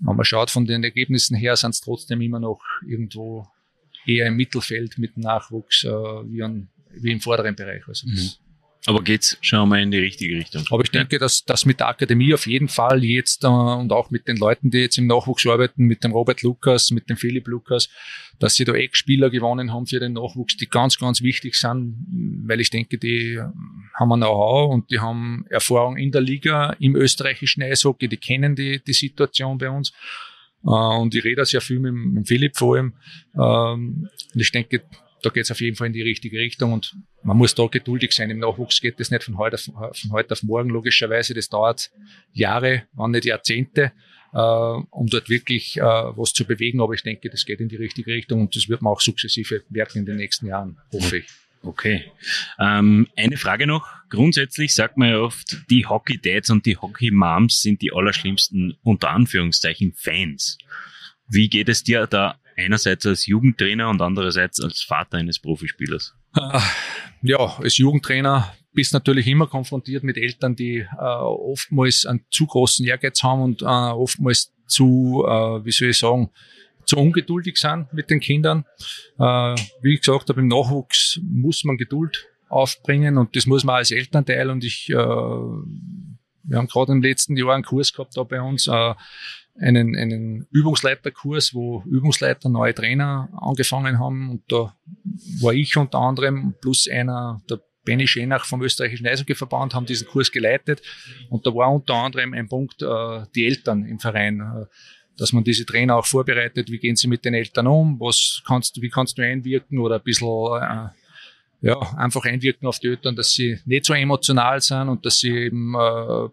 [0.00, 3.48] wenn man schaut, von den Ergebnissen her sind es trotzdem immer noch irgendwo
[4.04, 6.68] eher im Mittelfeld mit Nachwuchs äh, wie, an,
[7.00, 7.86] wie im vorderen Bereich.
[7.86, 8.30] Also mhm.
[8.86, 10.62] Aber geht's schon mal in die richtige Richtung?
[10.70, 14.10] Aber ich denke, dass das mit der Akademie auf jeden Fall jetzt äh, und auch
[14.10, 17.48] mit den Leuten, die jetzt im Nachwuchs arbeiten, mit dem Robert Lukas, mit dem Philipp
[17.48, 17.88] Lukas,
[18.38, 21.96] dass sie da Eckspieler gewonnen haben für den Nachwuchs, die ganz, ganz wichtig sind,
[22.46, 23.40] weil ich denke, die
[23.94, 28.54] haben ein Know-how und die haben Erfahrung in der Liga, im österreichischen Eishockey, die kennen
[28.54, 29.94] die, die Situation bei uns.
[30.62, 32.92] Äh, und ich rede sehr viel mit, mit Philipp vor allem.
[33.34, 34.82] Ähm, und ich denke,
[35.24, 38.12] da geht es auf jeden Fall in die richtige Richtung und man muss da geduldig
[38.12, 38.30] sein.
[38.30, 41.34] Im Nachwuchs geht das nicht von heute auf, von heute auf morgen, logischerweise.
[41.34, 41.90] Das dauert
[42.32, 43.92] Jahre, wenn nicht Jahrzehnte,
[44.32, 46.80] äh, um dort wirklich äh, was zu bewegen.
[46.80, 49.62] Aber ich denke, das geht in die richtige Richtung und das wird man auch sukzessive
[49.70, 51.26] merken in den nächsten Jahren, hoffe ich.
[51.62, 52.04] Okay.
[52.58, 53.88] Ähm, eine Frage noch.
[54.10, 59.94] Grundsätzlich sagt man ja oft, die Hockey-Dads und die Hockey-Moms sind die allerschlimmsten, unter Anführungszeichen,
[59.96, 60.58] Fans.
[61.26, 66.14] Wie geht es dir da einerseits als Jugendtrainer und andererseits als Vater eines Profispielers?
[66.36, 66.58] Äh,
[67.22, 72.84] ja, als Jugendtrainer bist natürlich immer konfrontiert mit Eltern, die äh, oftmals einen zu großen
[72.86, 76.30] Ehrgeiz haben und äh, oftmals zu, äh, wie soll ich sagen,
[76.84, 78.64] zu ungeduldig sind mit den Kindern.
[79.18, 83.76] Äh, wie ich gesagt habe, im Nachwuchs muss man Geduld aufbringen und das muss man
[83.76, 88.22] als Elternteil und ich, äh, wir haben gerade im letzten Jahr einen Kurs gehabt da
[88.22, 88.94] bei uns, äh,
[89.58, 94.30] einen, einen Übungsleiterkurs, wo Übungsleiter, neue Trainer angefangen haben.
[94.30, 94.74] Und da
[95.40, 100.32] war ich unter anderem plus einer, der Benny Schenach vom österreichischen Eishockeyverband, haben diesen Kurs
[100.32, 100.82] geleitet.
[101.28, 104.66] Und da war unter anderem ein Punkt, äh, die Eltern im Verein, äh,
[105.16, 106.70] dass man diese Trainer auch vorbereitet.
[106.70, 108.00] Wie gehen sie mit den Eltern um?
[108.00, 110.88] Was kannst wie kannst du einwirken oder ein bisschen, äh,
[111.64, 115.30] ja, einfach einwirken auf die Eltern, dass sie nicht so emotional sind und dass sie
[115.30, 116.28] eben äh,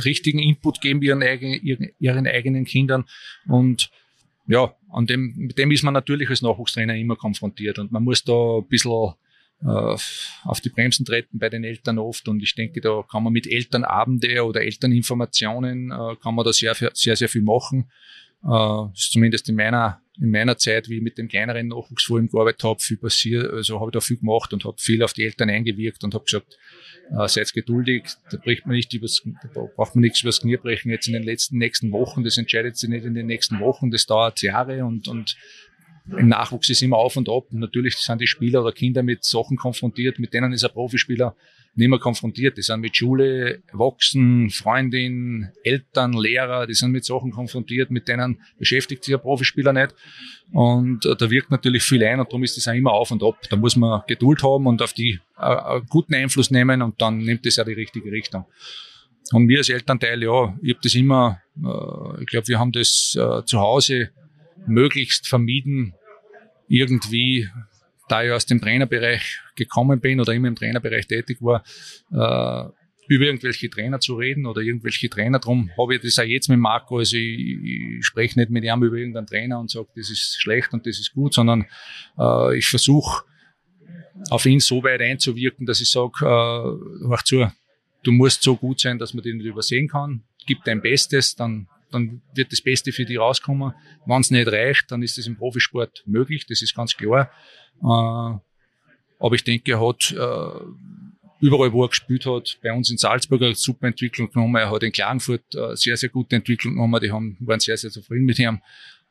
[0.00, 3.04] richtigen Input geben ihren, eigen, ihren, ihren eigenen Kindern.
[3.46, 3.90] Und
[4.48, 8.24] ja, an dem, mit dem ist man natürlich als Nachwuchstrainer immer konfrontiert und man muss
[8.24, 9.12] da ein bisschen
[9.62, 9.96] äh,
[10.42, 13.46] auf die Bremsen treten bei den Eltern oft und ich denke, da kann man mit
[13.46, 17.88] Elternabende oder Elterninformationen äh, kann man da sehr, sehr, sehr viel machen.
[18.42, 22.18] Äh, ist zumindest in meiner in meiner Zeit, wie ich mit dem kleineren Nachwuchs vor
[22.18, 25.12] ihm gearbeitet habe, viel passiert, also habe ich da viel gemacht und habe viel auf
[25.12, 26.58] die Eltern eingewirkt und habe gesagt,
[27.10, 29.22] äh, seid geduldig, da bricht man nicht übers,
[29.54, 32.76] da braucht man nichts übers Knie brechen jetzt in den letzten nächsten Wochen, das entscheidet
[32.76, 35.36] sich nicht in den nächsten Wochen, das dauert Jahre und, und
[36.16, 37.46] im Nachwuchs ist immer auf und ab.
[37.50, 41.34] Und natürlich sind die Spieler oder Kinder mit Sachen konfrontiert, mit denen ist ein Profispieler
[41.74, 42.56] nicht mehr konfrontiert.
[42.58, 48.40] Die sind mit Schule, Wachsen, Freundin, Eltern, Lehrer, die sind mit Sachen konfrontiert, mit denen
[48.58, 49.94] beschäftigt sich ein Profispieler nicht.
[50.52, 53.22] Und äh, da wirkt natürlich viel ein und darum ist das auch immer auf und
[53.22, 53.36] ab.
[53.48, 57.46] Da muss man Geduld haben und auf die äh, guten Einfluss nehmen und dann nimmt
[57.46, 58.46] es ja die richtige Richtung.
[59.32, 63.16] Und wir als Elternteil, ja, ich habe das immer, äh, ich glaube, wir haben das
[63.16, 64.10] äh, zu Hause
[64.66, 65.94] möglichst vermieden,
[66.70, 67.50] irgendwie
[68.10, 71.62] da ich aus dem Trainerbereich gekommen bin oder immer im Trainerbereich tätig war,
[72.10, 72.72] äh,
[73.06, 75.38] über irgendwelche Trainer zu reden oder irgendwelche Trainer.
[75.38, 76.98] Darum habe ich das auch jetzt mit Marco.
[76.98, 80.72] Also ich, ich spreche nicht mit ihm über irgendeinen Trainer und sage, das ist schlecht
[80.72, 81.66] und das ist gut, sondern
[82.18, 83.24] äh, ich versuche
[84.30, 87.50] auf ihn so weit einzuwirken, dass ich sage, äh, mach zu,
[88.02, 90.22] du musst so gut sein, dass man den nicht übersehen kann.
[90.46, 93.72] Gib dein Bestes, dann dann wird das Beste für dich rauskommen.
[94.06, 97.30] Wenn es nicht reicht, dann ist das im Profisport möglich, das ist ganz klar.
[97.82, 98.38] Äh,
[99.20, 100.64] aber ich denke, er hat äh,
[101.40, 104.56] überall, wo er gespielt hat, bei uns in Salzburg eine super Entwicklung genommen.
[104.56, 107.00] Er hat in Klagenfurt eine sehr, sehr gute Entwicklung genommen.
[107.02, 108.60] Die waren sehr, sehr zufrieden mit ihm.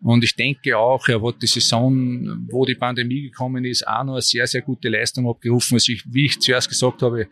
[0.02, 4.14] Und ich denke auch, er hat die Saison, wo die Pandemie gekommen ist, auch noch
[4.14, 5.76] eine sehr, sehr gute Leistung abgerufen.
[5.76, 7.28] Also ich, wie ich zuerst gesagt habe,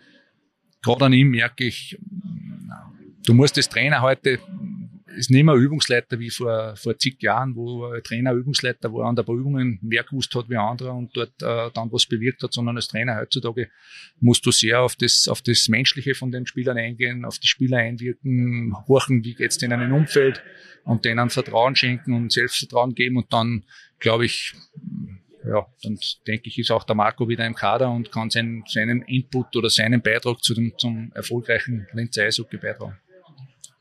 [0.82, 1.98] gerade an ihm merke ich,
[3.26, 4.40] du musst als Trainer heute
[5.18, 9.16] ist nicht mehr Übungsleiter wie vor, vor zig Jahren, wo ein Trainer Übungsleiter war, an
[9.16, 12.76] der Übungen mehr gewusst hat wie andere und dort äh, dann was bewirkt hat, sondern
[12.76, 13.70] als Trainer heutzutage
[14.20, 17.78] musst du sehr auf das, auf das Menschliche von den Spielern eingehen, auf die Spieler
[17.78, 20.42] einwirken, horchen, wie geht's denen einem Umfeld
[20.84, 23.66] und denen Vertrauen schenken und Selbstvertrauen geben und dann,
[24.00, 24.54] glaube ich,
[25.46, 25.98] ja, dann
[26.28, 29.70] denke ich, ist auch der Marco wieder im Kader und kann seinen, seinen Input oder
[29.70, 32.98] seinen Beitrag zu dem, zum erfolgreichen Linzer Eishockey beitragen.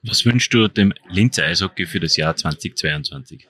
[0.08, 3.46] Was wünschst du dem Linzer Eishockey für das Jahr 2022?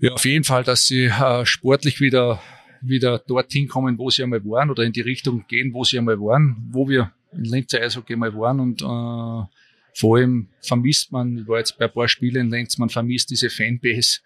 [0.00, 2.40] Ja, auf jeden Fall, dass sie äh, sportlich wieder,
[2.80, 6.20] wieder dorthin kommen, wo sie einmal waren oder in die Richtung gehen, wo sie einmal
[6.20, 9.48] waren, wo wir in Linzer Eishockey mal waren und äh,
[9.94, 13.30] vor allem vermisst man, ich war jetzt bei ein paar Spielen in Linz, man vermisst
[13.30, 14.20] diese Fanbase.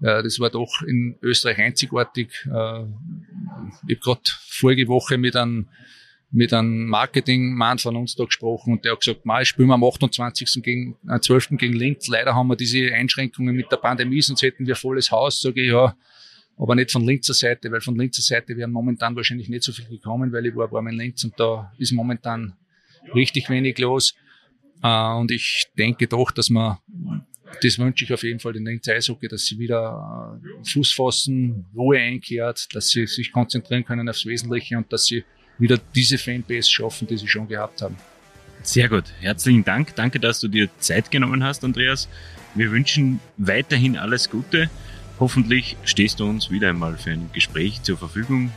[0.00, 2.28] Äh, das war doch in Österreich einzigartig.
[2.46, 5.68] Äh, ich habe gerade vorige Woche mit einem
[6.30, 9.84] mit einem Marketingmann von uns da gesprochen und der hat gesagt, mal spielen wir am
[9.84, 10.62] 28.
[10.62, 11.56] gegen, äh, 12.
[11.56, 12.08] gegen Linz.
[12.08, 15.40] Leider haben wir diese Einschränkungen mit der Pandemie, sonst hätten wir volles Haus.
[15.40, 15.96] Sage ich, ja,
[16.58, 19.86] aber nicht von Linzer Seite, weil von Linzer Seite wären momentan wahrscheinlich nicht so viel
[19.86, 22.54] gekommen, weil ich war ein in Linz und da ist momentan
[23.14, 24.14] richtig wenig los.
[24.82, 26.78] Äh, und ich denke doch, dass man,
[27.62, 31.66] das wünsche ich auf jeden Fall den Linzer Eishockey, dass sie wieder äh, Fuß fassen,
[31.74, 35.24] Ruhe einkehrt, dass sie sich konzentrieren können aufs Wesentliche und dass sie
[35.58, 37.96] wieder diese Fanbase schaffen, die sie schon gehabt haben.
[38.62, 39.04] Sehr gut.
[39.20, 39.94] Herzlichen Dank.
[39.94, 42.08] Danke, dass du dir Zeit genommen hast, Andreas.
[42.54, 44.70] Wir wünschen weiterhin alles Gute.
[45.20, 48.50] Hoffentlich stehst du uns wieder einmal für ein Gespräch zur Verfügung.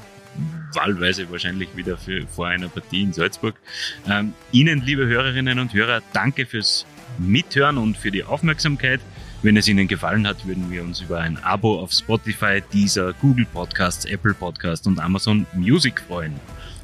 [0.73, 3.55] Wahlweise wahrscheinlich wieder für, vor einer Partie in Salzburg.
[4.07, 6.85] Ähm, Ihnen, liebe Hörerinnen und Hörer, danke fürs
[7.17, 9.01] Mithören und für die Aufmerksamkeit.
[9.41, 13.45] Wenn es Ihnen gefallen hat, würden wir uns über ein Abo auf Spotify, Deezer, Google
[13.45, 16.33] Podcasts, Apple Podcasts und Amazon Music freuen.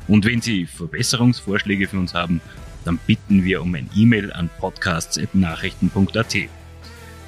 [0.07, 2.41] Und wenn Sie Verbesserungsvorschläge für uns haben,
[2.83, 6.35] dann bitten wir um ein E-Mail an podcasts.nachrichten.at.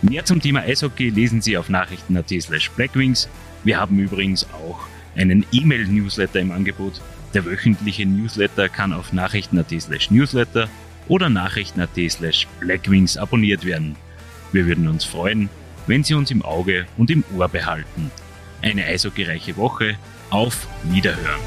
[0.04, 3.28] Mehr zum Thema Eishockey lesen Sie auf nachrichten.at slash blackwings.
[3.64, 4.80] Wir haben übrigens auch
[5.16, 7.02] einen E-Mail-Newsletter im Angebot.
[7.34, 10.70] Der wöchentliche Newsletter kann auf nachrichten.at slash newsletter
[11.08, 13.96] oder nachrichten.at slash blackwings abonniert werden.
[14.52, 15.50] Wir würden uns freuen,
[15.88, 18.12] wenn Sie uns im Auge und im Ohr behalten.
[18.62, 19.98] Eine eishockeyreiche Woche.
[20.30, 21.40] Auf Wiederhören.